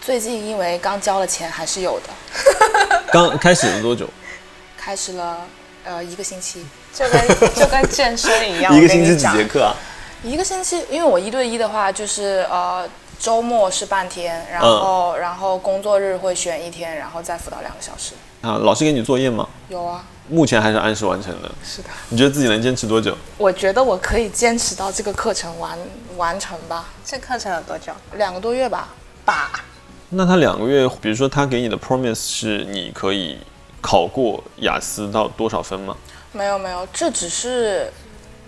[0.00, 3.02] 最近因为刚交了钱，还是有的。
[3.12, 4.08] 刚开始了多久？
[4.76, 5.46] 开始了
[5.84, 9.74] 呃一个星期，就跟就跟健身一样， 一个星期几节，课啊？
[10.22, 18.12] 一个星期，因为我一对一的话就是呃周末是半天，然后、然后工作日会选一天，然后再辅导两个小时。
[18.42, 19.48] 啊，老师给你作业吗？
[19.68, 21.50] 有啊，目前还是按时完成的。
[21.64, 23.16] 是的，你觉得自己能坚持多久？
[23.38, 25.76] 我觉得我可以坚持到这个课程完
[26.16, 27.92] 完成吧，这课程有多久？
[28.16, 28.88] 两个多月吧。
[29.24, 29.52] 吧，
[30.10, 33.38] 那他两个月，比如说他给你的 promise 是你可以
[33.80, 35.96] 考过雅思到多少分吗？
[36.32, 37.92] 没有没有，这只是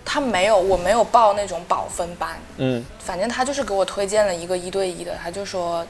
[0.04, 5.86] 他没有，我没有报那种保分班，嗯，反正他就是给我推荐了一个一对一的，他就说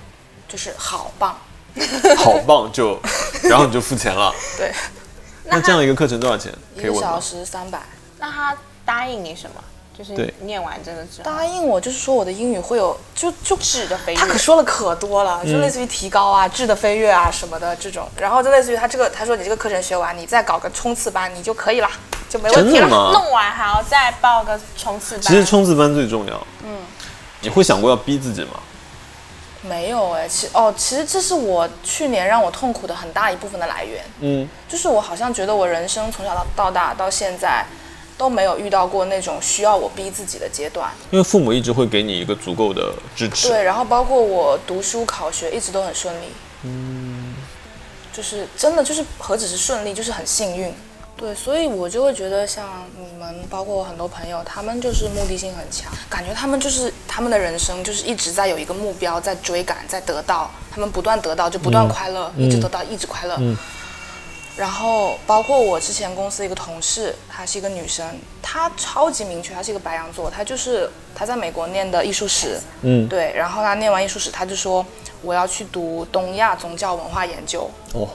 [0.48, 1.38] 就是好棒，
[2.18, 3.00] 好棒就，
[3.48, 4.33] 然后你就付钱了。
[4.57, 4.72] 对，
[5.44, 6.52] 那这样一个课程多少钱？
[6.76, 7.20] 一个小？
[7.20, 7.80] 时三百。
[8.18, 9.62] 那他答应你什么？
[9.96, 21.88] 就是念完这个之后，答应我就是说我的英语会有就就质的飞跃他可说了可多了，嗯就类似于提高啊、质的飞跃啊什么的这种，然后就类似于他这个他说你这个课程学完，你再搞个冲刺班，你就可以了，
[22.28, 22.80] 就没问题了。
[22.80, 23.11] 真的吗？
[23.12, 25.22] 弄完还要再报个冲刺班。
[25.22, 26.46] 其实冲刺班最重要。
[26.64, 26.78] 嗯，
[27.40, 28.61] 你会想过要逼自己吗？
[29.62, 37.64] 没有哎，其哦，其实这是我去年让我痛苦的很大一部分的来源，嗯，就是我好像觉得我人生从小到到大到现在
[38.16, 40.90] 都没有遇到过那种需要我逼自己的阶段。
[41.11, 43.48] 因为父母一直会给你一个足够的支持。
[43.48, 46.27] 对，然后包括我读书考学一直都很顺利，
[46.62, 47.35] 嗯，
[48.12, 50.72] 就是真的就是何止是顺利，就是很幸运。
[51.16, 63.37] 对，所以我就会觉得像你们，包括我很多朋友，他们就是目的性很强，感觉他们就是他们的人生就是一直在有一个目标，在追赶，在得到，他们不断得到就不断快乐，一直得到一直快乐。
[63.38, 63.57] 嗯
[64.57, 68.07] 然后包括我之前公司一个同事，她是一个女生，
[68.40, 74.85] 她超级明确，她是一个白羊座，她就是她在美国念的艺术史，嗯，对，然后她念完艺术史，她就说
[75.23, 78.09] 我要去读东亚宗教文化研究，哦，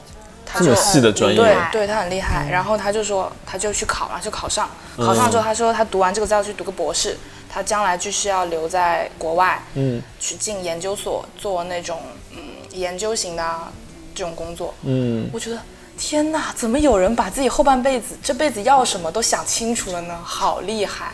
[0.45, 1.37] 她就这么细的专业。
[1.37, 2.49] 对对，她很厉害。
[2.49, 4.69] 然后她就说，她就去考嘛，就考上。
[4.95, 7.17] 考上之后，她说她读完这个再要去读个博士，
[7.49, 10.01] 她将来就是要留在国外，嗯。
[10.19, 12.37] 去进研究所做那种嗯
[12.71, 13.71] 研究型的啊
[14.15, 14.73] 这种工作。
[14.83, 15.57] 嗯，我觉得
[15.99, 20.17] 天哪，怎么有人把自己后半辈子这辈子要什么都想清楚了呢？
[20.23, 21.11] 好厉害！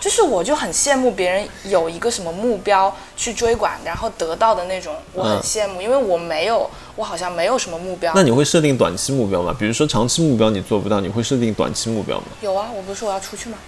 [0.00, 8.12] 就是我就很羡慕别人有一个什么目标去追赶，然后得到的那种，我很嗯羡慕，因为我没有，我好像没有什么目标。
[8.14, 9.54] 那你会设定短期目标吗？
[9.58, 12.26] 比如说长期目标你做不到，你会设定短期目标吗？
[12.40, 13.58] 有啊，我不是说我要出去吗？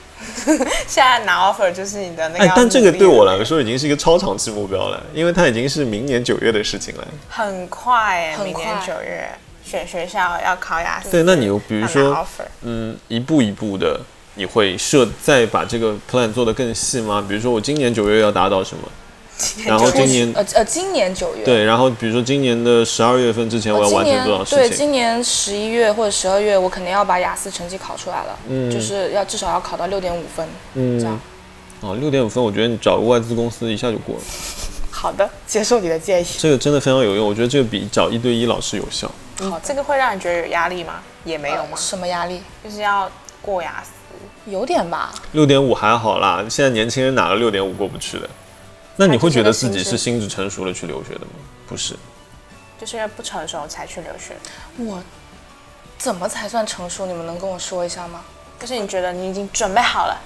[0.87, 7.07] 现在拿 offer 就是你的那个哎，但这个对我来说已经是一个超长期目标了，因为它已经是明年九月的事情了。
[7.29, 9.29] 很快哎，明很快年九月
[9.75, 12.25] 选学校要考雅思，对，那你有比如说，
[12.63, 14.01] 嗯，一步一步的，
[14.37, 17.25] 你会设再把这个 plan 做得更细吗？
[17.29, 18.89] 比如说我今年九月要达到什么，
[19.67, 24.59] 然后今年呃呃，今年九月，对，然后比如说今年的十二月份之前我要完成多少事情？
[24.59, 28.71] 对今年十一月或者十二月，我肯定要把雅思成绩考出来了，嗯。
[28.71, 31.19] 就是要至少要考到六点五分，嗯这样。
[31.81, 34.23] 哦，六点五分，我觉得你找个外资公司一下就过了，
[35.05, 36.27] 好的，接受你的建议。
[36.39, 39.07] 这个真的非常有用，我觉得这个比找一对一老师有效。
[39.39, 41.03] 好，这个会让你觉得有压力吗？
[41.25, 41.77] 也没有吗？
[41.77, 42.41] 什么压力？
[42.65, 43.11] 就是要
[43.43, 43.91] 过雅思，
[44.51, 45.13] 有点吧。
[45.33, 48.31] 六点五还好啦，现在年轻人哪个六点五过不去的？
[48.97, 51.33] 那你会觉得自己是心智成熟了去留学的吗？
[51.69, 51.95] 不是，
[52.81, 54.35] 就是因为不成熟才去留学。
[54.79, 55.03] 我
[55.99, 57.05] 怎么才算成熟？
[57.05, 58.23] 你们能跟我说一下吗？
[58.59, 60.19] 就是你觉得你已经准备好了，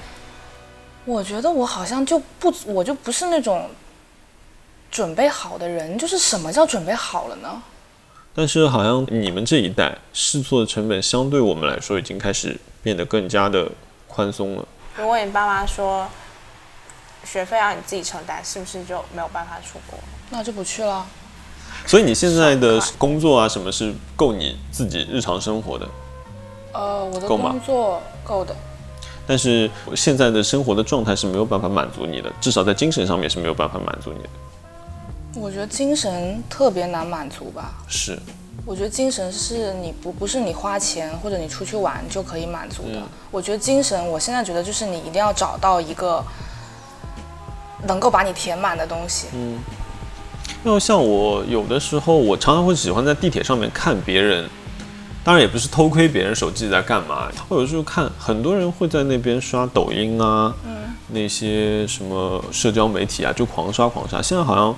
[1.05, 3.69] 我觉得我好像就不，我就不是那种
[4.91, 5.99] 准备好的人。
[5.99, 7.63] 就是什么叫准备好了呢？
[8.35, 13.69] 但是好像你们这一代试错的成本相对我们来说已经开始变得更加的
[14.07, 14.65] 宽松了。
[14.97, 16.07] 如果你爸妈说
[17.25, 19.99] 学费要你自己承担，是不是就没有办法出国？
[20.31, 21.05] 那就不去了。
[21.85, 25.89] 所以你现在的工作啊，什么是够你自己日常生活的？
[26.73, 28.55] 呃，我的工作够的。
[29.27, 34.29] 但是现在的生活的状态是没有办法满足你的，至少在精神上面是没有办法满足你的。
[35.41, 37.75] 我觉得精神特别难满足吧。
[37.89, 38.19] 是，
[38.67, 42.99] 我觉得精神是你不不是你花钱或者你出去玩就可以满足的。
[42.99, 46.25] 嗯我觉得精神，我现在觉得就是你一定要找到一个
[47.87, 49.29] 能够把你填满的东西。
[49.35, 49.59] 嗯
[50.65, 54.49] 要像我有的时候，我常常会喜欢在地铁上面看别人，
[55.23, 60.53] 当然也不是偷窥别人手机在干嘛，我有时候看很多人会在那边刷抖音啊，
[61.09, 64.21] 那些什么社交媒体啊，就狂刷狂刷。
[64.21, 64.75] 现在好像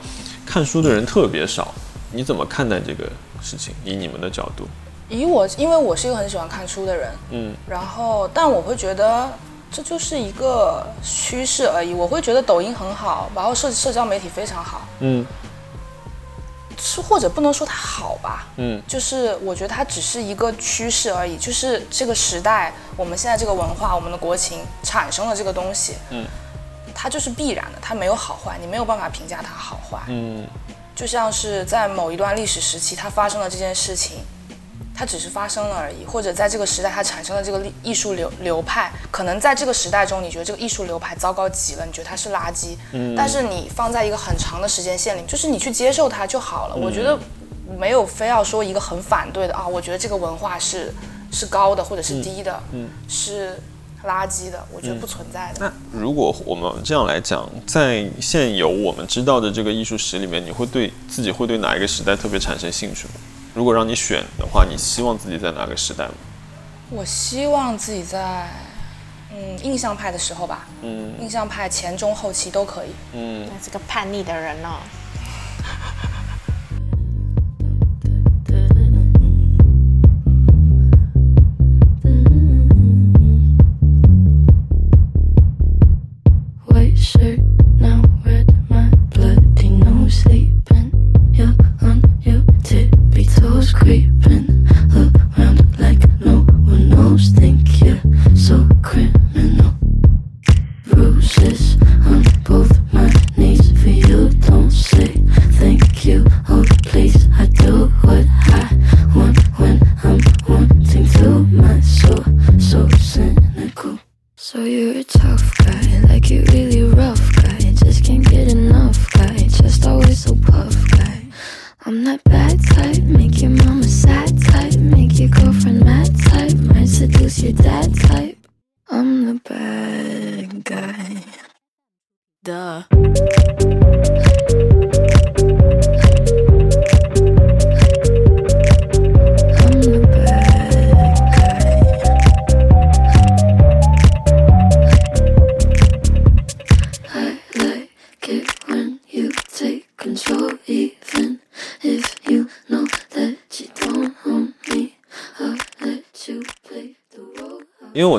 [0.50, 1.72] 看书的人特别少，
[2.10, 3.04] 你怎么看待这个
[3.40, 3.72] 事情？
[3.84, 4.66] 以你们的角度，
[5.08, 7.54] 以我，因为我是一个很喜欢看书的人，嗯。
[7.68, 9.30] 然后但我会觉得
[9.70, 11.94] 这就是一个趋势而已。
[11.94, 15.24] 我会觉得抖音很好，然后社社交媒体非常好，嗯。
[16.82, 18.82] 是或者不能说它好吧，嗯。
[18.88, 26.26] 就是我觉得它只是一个趋势而已，就是这个时代，我们现在这个文化，我们的国情产生了这个东西，嗯，
[27.02, 30.46] 它就是必然的，它没有好坏，你没有办法评价它好坏，嗯。
[30.94, 34.18] 就像是在某一段历史时期，它发生了这件事情，
[34.94, 43.14] 它只是发生了而已，或者在这个时代它产生了这个历艺术流流派，可能在这个时代中，你觉得这个艺术流派糟糕极了，你觉得它是垃圾，嗯。
[43.16, 46.76] 但是你放在一个很长的时间线里，就是你去接受它就好了。
[46.76, 47.78] 我觉得嗯。
[47.78, 50.92] 没有非要说一个很反对的啊，我觉得这个文化是
[51.32, 52.90] 是高的或者是低的，嗯。
[53.08, 53.58] 是
[54.04, 55.72] 垃圾的，我觉得不存在的。
[55.92, 63.14] 那如果我们这样来讲，在现有我们知道的这个艺术史里面，你会对自己会对哪一个时代特别产生兴趣吗？
[63.52, 66.14] 如果让你选的话，你希望自己在哪个时代吗？
[66.90, 68.48] 我希望自己在
[69.32, 72.88] 嗯印象派的时候吧，嗯印象派前中后期都可以。
[73.12, 74.78] 嗯，那是个叛逆的人哦。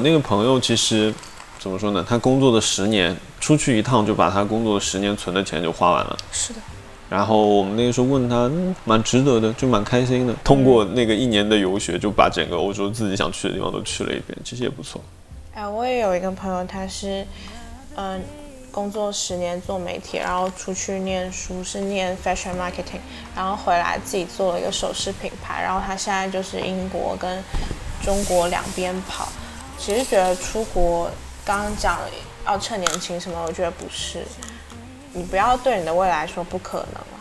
[0.02, 1.14] 那个朋友其实
[1.60, 2.06] 怎么说呢？
[2.08, 6.18] 他工作的十年，出去一趟就把他工作的十年存的钱就花完了。
[6.32, 6.60] 是的，
[7.10, 10.34] 然后我们那个时候问他，嗯，蛮值得的，就蛮开心的。
[10.44, 15.00] 通过那个一年的游学，就把整个欧洲自己想去的地方都去了一遍，其实也不错。
[15.54, 17.26] 哎，我也有一个朋友，他是，
[17.96, 18.20] 嗯、
[18.72, 23.02] 工作十年做媒体，然后出去念书是念 fashion marketing，
[23.36, 27.44] 然后回来自己做了一个首饰品牌，然后他现在就是英国跟
[28.02, 29.28] 中国两边跑。
[29.84, 31.10] 其实觉得出国，
[31.44, 31.98] 刚刚讲
[32.46, 34.24] 要趁年轻什么，我觉得不是，
[35.12, 37.18] 你不要对你的未来说不可能啊。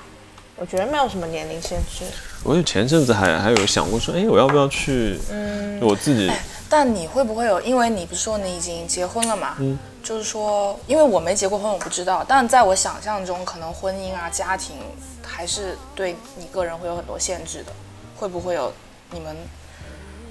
[0.56, 2.04] 我觉得没有什么年龄限制。
[2.44, 5.18] 我有前阵子还还有想过说，哎，我要不要去？
[5.30, 6.30] 嗯我自己
[6.68, 7.58] 但你会不会有？
[7.62, 9.56] 因为你不是说你已经结婚了嘛？
[9.58, 12.22] 嗯，就是说，因为我没结过婚，我不知道。
[12.28, 14.76] 但在我想象中，可能婚姻啊、家庭
[15.26, 17.72] 还是对你个人会有很多限制的。
[18.18, 18.70] 会不会有？
[19.12, 19.34] 你们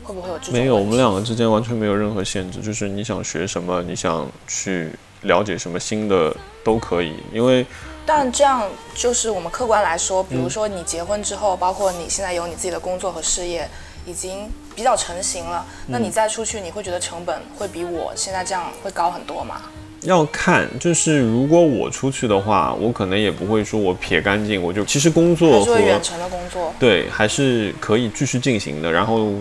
[0.09, 0.53] 会不会有这种？
[0.53, 4.89] 没有，我们两个之间完全没有任何限制，就是你想学什么，你想去
[5.21, 7.63] 了解什么新的都可以，因为
[8.07, 13.69] 但这样就是我们客观来说，比嗯如说你结婚之后，包括你现在有你自己的工作和事业，
[14.07, 19.61] 已经比较成型了，那嗯你再出去，你会觉得成本会比我现在这样会高很多吗？
[20.03, 26.73] 要看，就是如果我出去的话，我可能也不会说我撇干净，我就其实工作还是和会远程的工作？
[26.79, 29.33] 对还是可以继续进行的，然后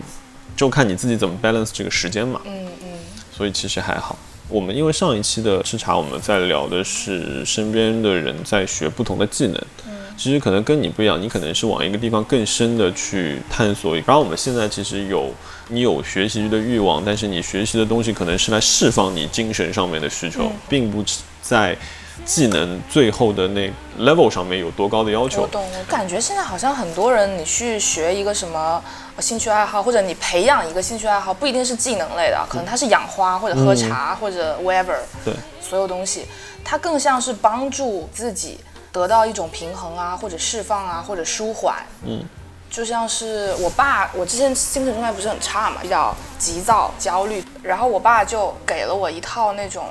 [0.58, 2.38] 就看你自己怎么 balance 这个时间嘛。
[2.44, 2.88] 嗯嗯。
[3.32, 4.18] 所以其实还好。
[4.48, 9.54] 我们因为上一期的吃茶，我们在聊的是身边的人在学不同的技能。
[9.86, 13.94] 嗯其实可能跟你不一样，你可能是往一个地方更深的去探索。
[13.98, 15.32] 然后我们现在其实有
[15.68, 21.04] 你有学习的欲望，但是你学习的东西可能是来释放你精神上面的需求，并不
[21.40, 21.78] 在
[22.24, 25.42] 技能最后的那 level 上面有多高的要求。
[25.42, 28.82] 我懂，我感觉现在好像很多人，你去学一个什么
[29.16, 36.26] 呃兴趣爱好，或者你培养一个兴趣爱好，不一定是技能类的，可能它是养花或者喝茶、或者 whatever，对，所有东西，
[36.64, 38.58] 它更像是帮助自己
[38.92, 41.76] 得到一种平衡啊，或者释放啊，或者舒缓。
[42.04, 42.22] 嗯，
[42.70, 49.86] 就像是我爸，我之前精神状态不是很差嘛，比较急躁、焦虑，然后我爸就给了我一套那种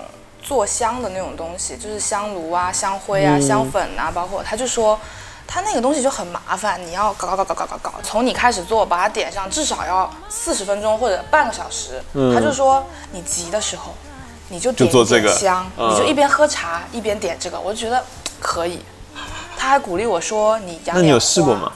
[0.47, 4.97] 做香的那种东西，就是香炉啊、香灰啊、嗯香粉啊，包括他就说。
[5.49, 12.03] 他那个东西就很麻烦，你要搞搞搞搞搞搞搞，从你开始做，把它点上，至少要四十分钟或者半个小时。
[12.15, 13.93] 嗯他就说你急的时候，
[14.49, 18.03] 你就点这个香，嗯你就一边喝茶一边点这个，我就觉得
[18.41, 18.81] 可以。
[19.57, 21.71] 他还鼓励我说你养那你有试过吗？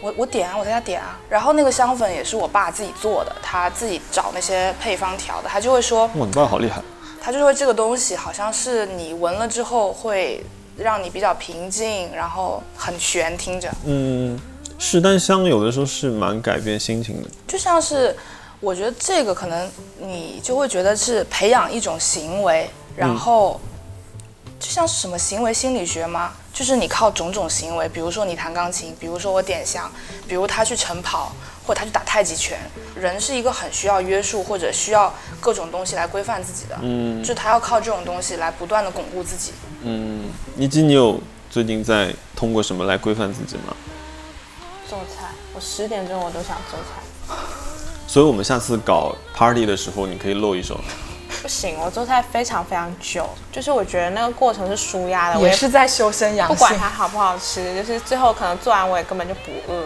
[0.00, 1.18] 我我点啊，我在家点啊。
[1.28, 5.48] 然后那个香粉也是我爸自己做的，他自己找那些配方调的。
[5.48, 6.80] 他就会说，哇，你爸好厉害！
[7.26, 10.40] 他就说这个东西好像是你闻了之后会
[10.76, 14.38] 让你比较平静，然后很悬，听着嗯，
[14.78, 17.28] 是，但香有的时候是蛮改变心情的。
[17.44, 18.16] 就像是，
[18.60, 19.68] 我觉得这个可能
[19.98, 23.60] 你就会觉得是培养一种行为，然后
[24.60, 26.32] 就像是什么行为心理学吗？
[26.54, 29.90] 就是你靠种种行为，比如说你弹钢琴，比如说我点香，
[30.28, 31.32] 比如他去晨跑，
[31.66, 32.58] 或者他去打太极拳。
[32.94, 39.52] 人是一个很需要约束或者需要各种东西来规范自己的，嗯就他要靠这种东西来不断的巩固自己。
[39.82, 43.76] 嗯，以及你有最近在通过什么来规范自己吗？
[44.88, 47.36] 做菜，我十点钟我都想做菜。
[48.06, 50.80] 所以我们下次搞 party 的时候，你可以露一手。
[51.42, 59.84] 不行，我做菜非常非常久，就是我觉得那个过程是舒压的，我也是在修身养不管它好不好吃，就是最后可能做完我也根本就不饿。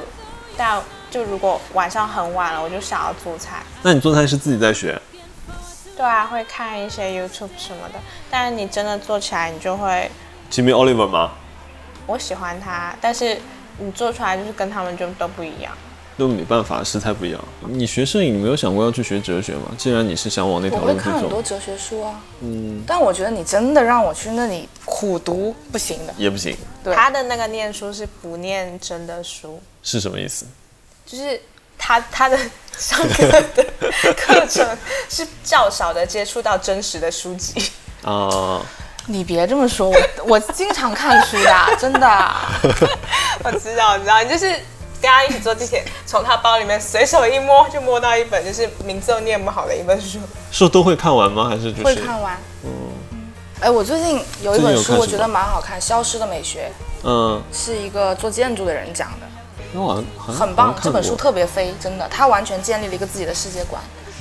[0.57, 0.81] 但
[1.11, 3.63] 就如果晚上很晚了，我就想要做菜。
[3.83, 5.01] 那你做菜是自己在学？
[5.97, 8.01] 对啊，会看一些 YouTube 什么的，
[8.31, 10.11] 但是你真的做起来，你就会
[10.51, 11.33] ，Jimmy Oliver 吗？
[12.07, 13.37] 我喜欢他，但是
[13.79, 15.73] 你做出来就是跟他们就都不一样。
[16.17, 17.41] 都没办法，食材不一样。
[17.67, 19.71] 你学摄影，你没有想过要去学哲学吗？
[19.79, 26.15] 既然你是想往那条路我会看很多哲学书啊，嗯，但我觉得你真的让我去那里苦读不行的。
[26.19, 26.55] 也不行，
[26.85, 30.45] 对他的那个念书是不念真的书，是什么意思？
[31.11, 31.41] 就是
[31.77, 32.39] 他他的
[32.79, 33.65] 上课的
[34.17, 34.65] 课程
[35.09, 37.73] 是较少的接触到真实的书籍。
[38.05, 38.65] 啊、
[39.07, 42.09] 你别这么说，我我经常看书的， 真的。
[43.43, 44.47] 我知道，我知道，你就是
[45.03, 50.21] 跟他一起坐地铁，从他包里面随手一摸，就摸到一本就是名字都念不好的一本书。
[50.53, 51.49] 是都会看完吗？
[51.49, 52.39] 还是就是会看完。
[52.65, 52.71] 嗯。
[53.61, 56.71] 哎，我最近有一本书，我觉得蛮好看，《消失的美学
[57.03, 59.27] 嗯，》是一个做建筑的人讲的，
[60.17, 60.75] 很棒。
[60.83, 63.81] 这本书特别飞，真的，他完全建立了一个自己的世界观。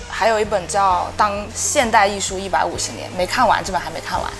[0.09, 4.31] 还有一本叫《当现代艺术一百五十年》，没看完，这本还没看完。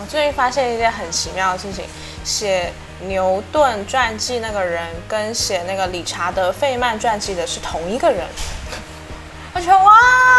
[0.00, 1.84] 我最近发现一件很奇妙的事情，
[2.24, 2.72] 写
[3.06, 8.26] 牛顿传记那个人跟写那个理查德费曼传记的是同一个人。
[9.60, 9.92] 我觉得哇，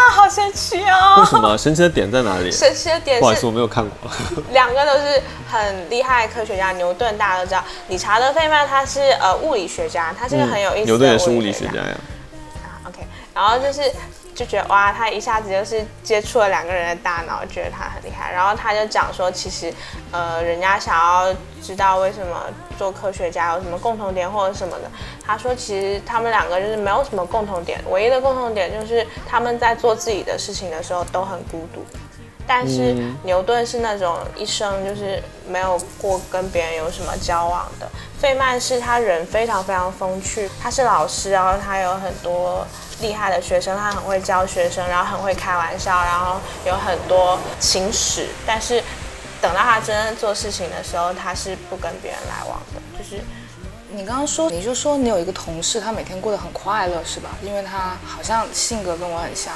[0.09, 1.17] 好神奇哦！
[1.19, 1.55] 为什么？
[1.55, 2.51] 神奇的点在哪里？
[2.51, 4.11] 神奇的点不好意思，我没有看过。
[4.51, 11.97] 两个都是很厉害的科学家，牛顿大家都知道，理查德费曼他是呃物理学家，他是个很有意思的牛顿也是物理学理学家呀。
[12.63, 13.05] 啊，OK，
[13.36, 13.82] 然后就是
[14.34, 18.32] 就觉得哇，他一下子就是接触了两个人的大脑，觉得他很厉害。
[18.32, 19.73] 然后他就讲说，其实
[20.11, 22.43] 呃，人家想要知道为什么
[22.77, 24.89] 做科学家有什么共同点或者什么的，
[25.25, 31.86] 他说其实他们两个就是没有什么共同点，唯一的共同点就是他们在做自己的事情的时候都很孤独。
[32.47, 37.88] 但是牛顿是那种一生就是没有过跟别人有什么交往的，
[38.19, 42.65] 费曼是他人非常非常风趣，他是老师，然后他有很多
[43.01, 48.81] 厉害的学生，他很会教学生，然后很会开玩笑，然后有很多情史，但是
[49.41, 53.21] 等到他真正做事情的时候，他是不跟别人来往的，就是
[53.91, 57.29] 你刚刚说，你就说你有一个同事，他每天过得很快乐，是吧？
[57.43, 59.53] 因为他好像性格跟我很像，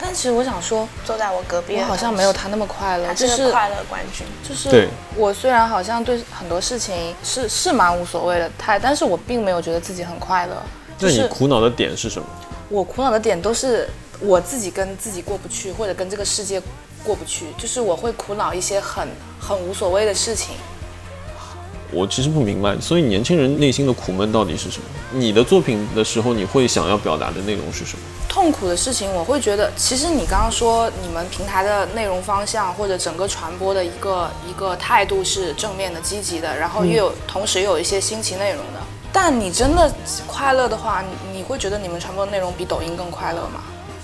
[0.00, 4.26] 但其实我想说，坐在我隔壁我好像没有他那么快乐，他就是快乐冠军。
[4.42, 10.54] 就是我虽然好像对很多事情是是蛮无所谓的，太，但是我并没有觉得自己很快乐。
[10.98, 12.26] 就那你苦恼的点是什么？
[12.68, 13.88] 我苦恼的点都是
[14.20, 16.60] 我自己跟自己过不去，或者跟这个世界
[17.04, 19.06] 过不去，就是我会苦恼一些很
[19.40, 20.56] 很无所谓的事情。
[21.92, 24.84] 我其实不明白，所以年轻人内心的苦闷到底是什么？
[25.12, 28.02] 你的作品的时候，你会想要表达的内容是什么？
[28.28, 38.80] 痛苦的事情，我会觉得，其实你刚刚说你们平台的内容方向或者整个传播的一个一个态度是正面的、积极的，然后又有、同时又有一些新奇内容的。
[39.18, 39.90] 但你真的
[40.26, 43.62] 快乐的话，你你会觉得你们传播的内容比抖音更快乐吗？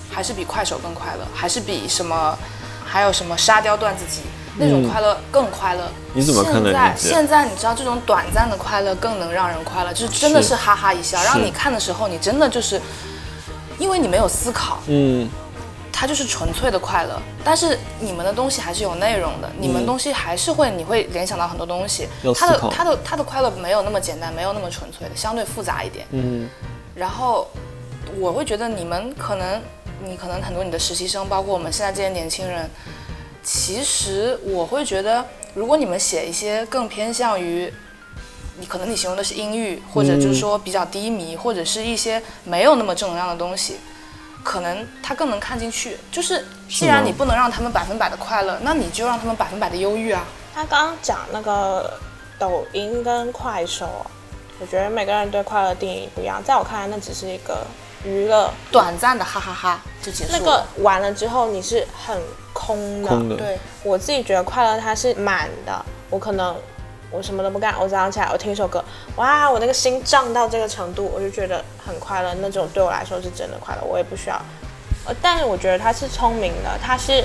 [0.09, 1.27] 还是比快手更快乐？
[1.35, 2.35] 还是比什么？
[2.83, 4.21] 还有什么沙雕段子集
[4.57, 5.87] 那种快乐更快乐？
[6.13, 12.81] 你怎么看待现在现在你知道这种短暂的快乐更能让人快乐，就是真的是是哈哈一笑，让你看的时候你真的就是，
[13.77, 15.29] 因为你没有思考，嗯，
[15.93, 17.21] 它就是纯粹的快乐。
[17.43, 26.05] 但是你们的东西还是有内容的，你们东西还是会你会联想到很多东西它的它的它的快乐没有那么简单，没有那么纯粹的，相对复杂一点。
[26.09, 26.49] 嗯，
[26.95, 27.47] 然后
[28.19, 29.61] 我会觉得你们可能，
[30.03, 32.69] 你可能很多你的实习生，包括我们现在这些年轻人，
[33.43, 35.23] 其实我会觉得，
[35.53, 37.71] 如果你们写一些更偏向于。
[38.59, 43.77] 你可能你形容的是阴郁，或者就是说比较低迷，或者是一些没有那么正能量的东西，
[44.43, 45.97] 可能他更能看进去。
[46.11, 50.25] 就是既然你不能让他们百分百的快乐，那你就让他们百分百的忧郁啊。
[50.53, 51.99] 他刚刚讲那个
[52.37, 54.05] 抖音跟快手哦，
[54.59, 57.65] 我觉得每个人对快乐定义不一样，在我看来，那只是一个
[58.03, 60.39] 娱乐，短暂的哈哈哈就结束了。
[60.39, 62.21] 那个完了之后你是很
[62.53, 63.09] 空的。
[63.09, 66.55] 空的，对，我自己觉得快乐它是满的，我可能
[67.13, 68.83] 我什么都不干，我早上起来我听一首歌，
[69.17, 74.41] 哇，我那个心胀到这个程度，我就觉得很快乐，那种对我来说是真的快乐，我也不需要。
[75.05, 77.23] 呃，但是我觉得他是聪明的，他是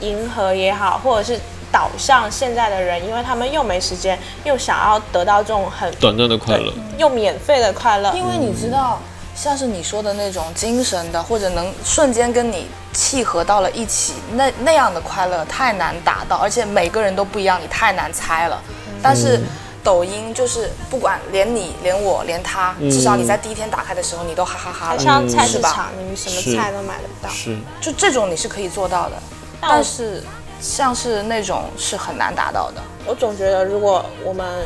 [0.00, 1.38] 迎合也好，或者是
[1.70, 8.98] 导向现在的人，因为他们又没时间，又想要得到这种很短暂的快乐，又免费的快乐，因为你知道，
[9.38, 18.60] 像是你说的那种精神的，或者能瞬间跟你契合到了一起，那那样的快乐太难达到，而且每个人都不一样，你太难猜了。
[19.00, 19.40] 但是
[19.84, 25.72] 抖音就是不管连你连我连他，至少你在第一天打开的时候，你都哈哈哈了，还像菜市是吧？
[25.72, 27.28] 场，你什么菜都买得到。
[27.32, 29.16] 是就这种你是可以做到的，
[29.60, 30.20] 但是
[30.60, 32.82] 像是那种是很难达到的。
[33.06, 34.64] 我总觉得，如果我们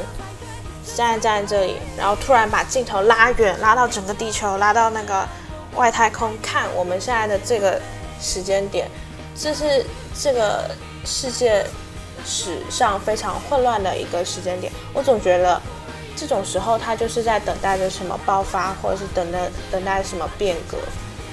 [0.84, 5.26] 现在站在这里，然后突然把镜头拉远，拉到整个地球，拉到那个
[5.76, 7.80] 外太空，看我们现在的这个
[8.20, 8.88] 时间点，
[9.36, 10.70] 这是这个
[11.04, 11.64] 世界
[12.24, 14.72] 史上非常混乱的一个时间点。
[14.92, 15.60] 我总觉得，
[16.16, 19.38] 这种时候它就是在等待着什么爆发，或者是等待
[19.70, 20.76] 等待什么变革。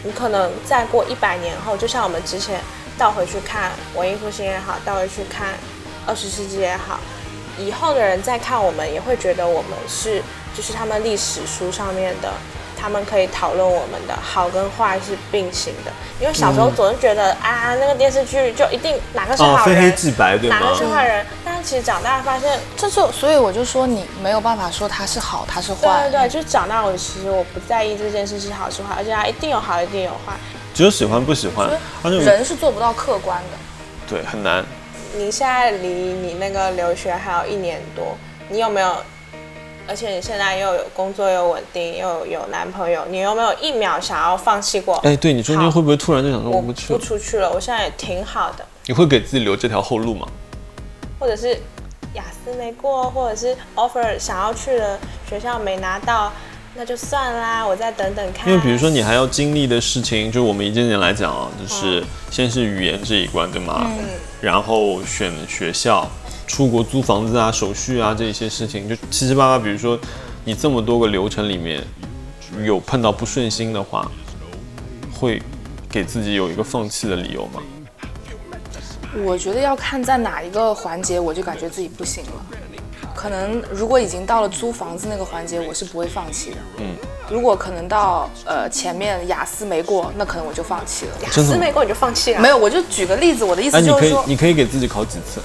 [0.03, 2.61] 你可能再过一百年后，就像我们之前
[2.97, 5.55] 倒回去看文艺复兴也好，倒回去看
[6.07, 6.99] 二十世纪也好，
[7.59, 10.23] 以后的人再看我们，也会觉得我们是
[10.55, 12.31] 就是他们历史书上面的，
[12.79, 15.91] 他们可以讨论我们的好跟坏是并行的。
[16.21, 20.75] 因为小时候总是觉得、啊，那个电视剧就一定哪个是啊，好人，非黑即白，对哪个？
[20.75, 25.79] 是坏人，但是其实长大发现，这就所以我就说你没有办法说他是好，他是坏。
[25.81, 30.33] 对对对，就是长大我其实我不在意这件事是好是坏，而且它一定有好，一定有坏。
[30.73, 31.69] 只有喜欢不喜欢，
[32.03, 33.57] 而且人是做不到客观的。
[34.07, 34.65] 对很难。
[35.17, 38.15] 你现在离你那个留学还有一年多，
[38.49, 38.95] 你有没有？
[39.87, 44.97] 而且你现在又有工作又稳定，又有有男朋友，你有没有一秒想要放弃过？
[44.97, 46.99] 哎，对你中间会不会突然就想说我我不去不？
[46.99, 50.27] 出去了，我现在也挺好的，你会给自己留这条后路吗？
[51.19, 51.57] 或者是
[52.13, 56.31] 雅思没过，或者是 offer 想要去的学校没拿到，
[56.75, 58.47] 那就算啦，我再等等看。
[58.47, 63.89] 因为比如说你还要经历的事情，就我们一件件来讲啊，嗯就是先是语言这一关，对吗？
[64.41, 66.07] 然后选学校、
[66.47, 69.63] 出国租房子啊、手续啊这些事情，就七七八八。
[69.63, 69.99] 比如说
[70.45, 71.83] 你这么多个流程里面
[72.63, 74.09] 有碰到不顺心的话，
[75.13, 75.41] 会
[75.89, 77.61] 给自己有一个放弃的理由吗？
[79.25, 82.45] 我觉得要看在哪一个环节，我就感觉自己不行了。
[83.19, 86.57] 可能如果已经到了租房子那个环节，我是不会放弃的。
[86.77, 86.95] 嗯，
[87.29, 91.11] 如果可能到呃前面雅思没过，那可能我就放弃了。
[91.23, 92.39] 雅思没过你就放弃了？
[92.39, 95.41] 没有，我就举个例子，我的意哎，思就是说，你可以给自己考几次？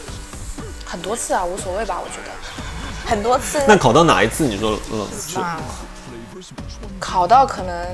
[0.84, 2.30] 很多次啊，无所谓吧，我觉得。
[3.10, 3.60] 很多次。
[3.66, 5.40] 那考到哪一次你说嗯是？
[7.00, 7.84] 考到可能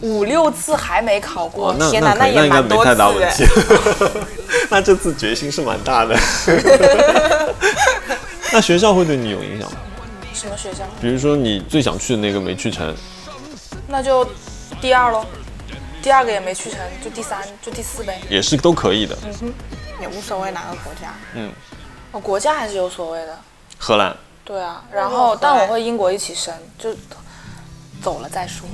[0.00, 3.44] 五六次还没考过，哦，天哪那也蛮多应该没太大次问题。
[4.70, 6.16] 那这次决心是蛮大的。
[8.52, 9.78] 那学校会对你有影响吗？
[10.32, 10.84] 什么学校？
[11.00, 12.94] 比如说你最想去的那个没去成，
[13.88, 14.26] 那就
[14.80, 15.26] 第二喽。
[16.00, 18.20] 第二个也没去成，就第三，就第四呗。
[18.30, 19.18] 也是都可以的。
[20.00, 21.12] 也无所谓哪个国家。
[21.34, 21.52] 嗯
[22.12, 23.36] 哦，国家还是有所谓的。
[23.76, 26.94] 荷兰，对啊，然后但我会英国一起升，就
[28.00, 28.68] 走了再说。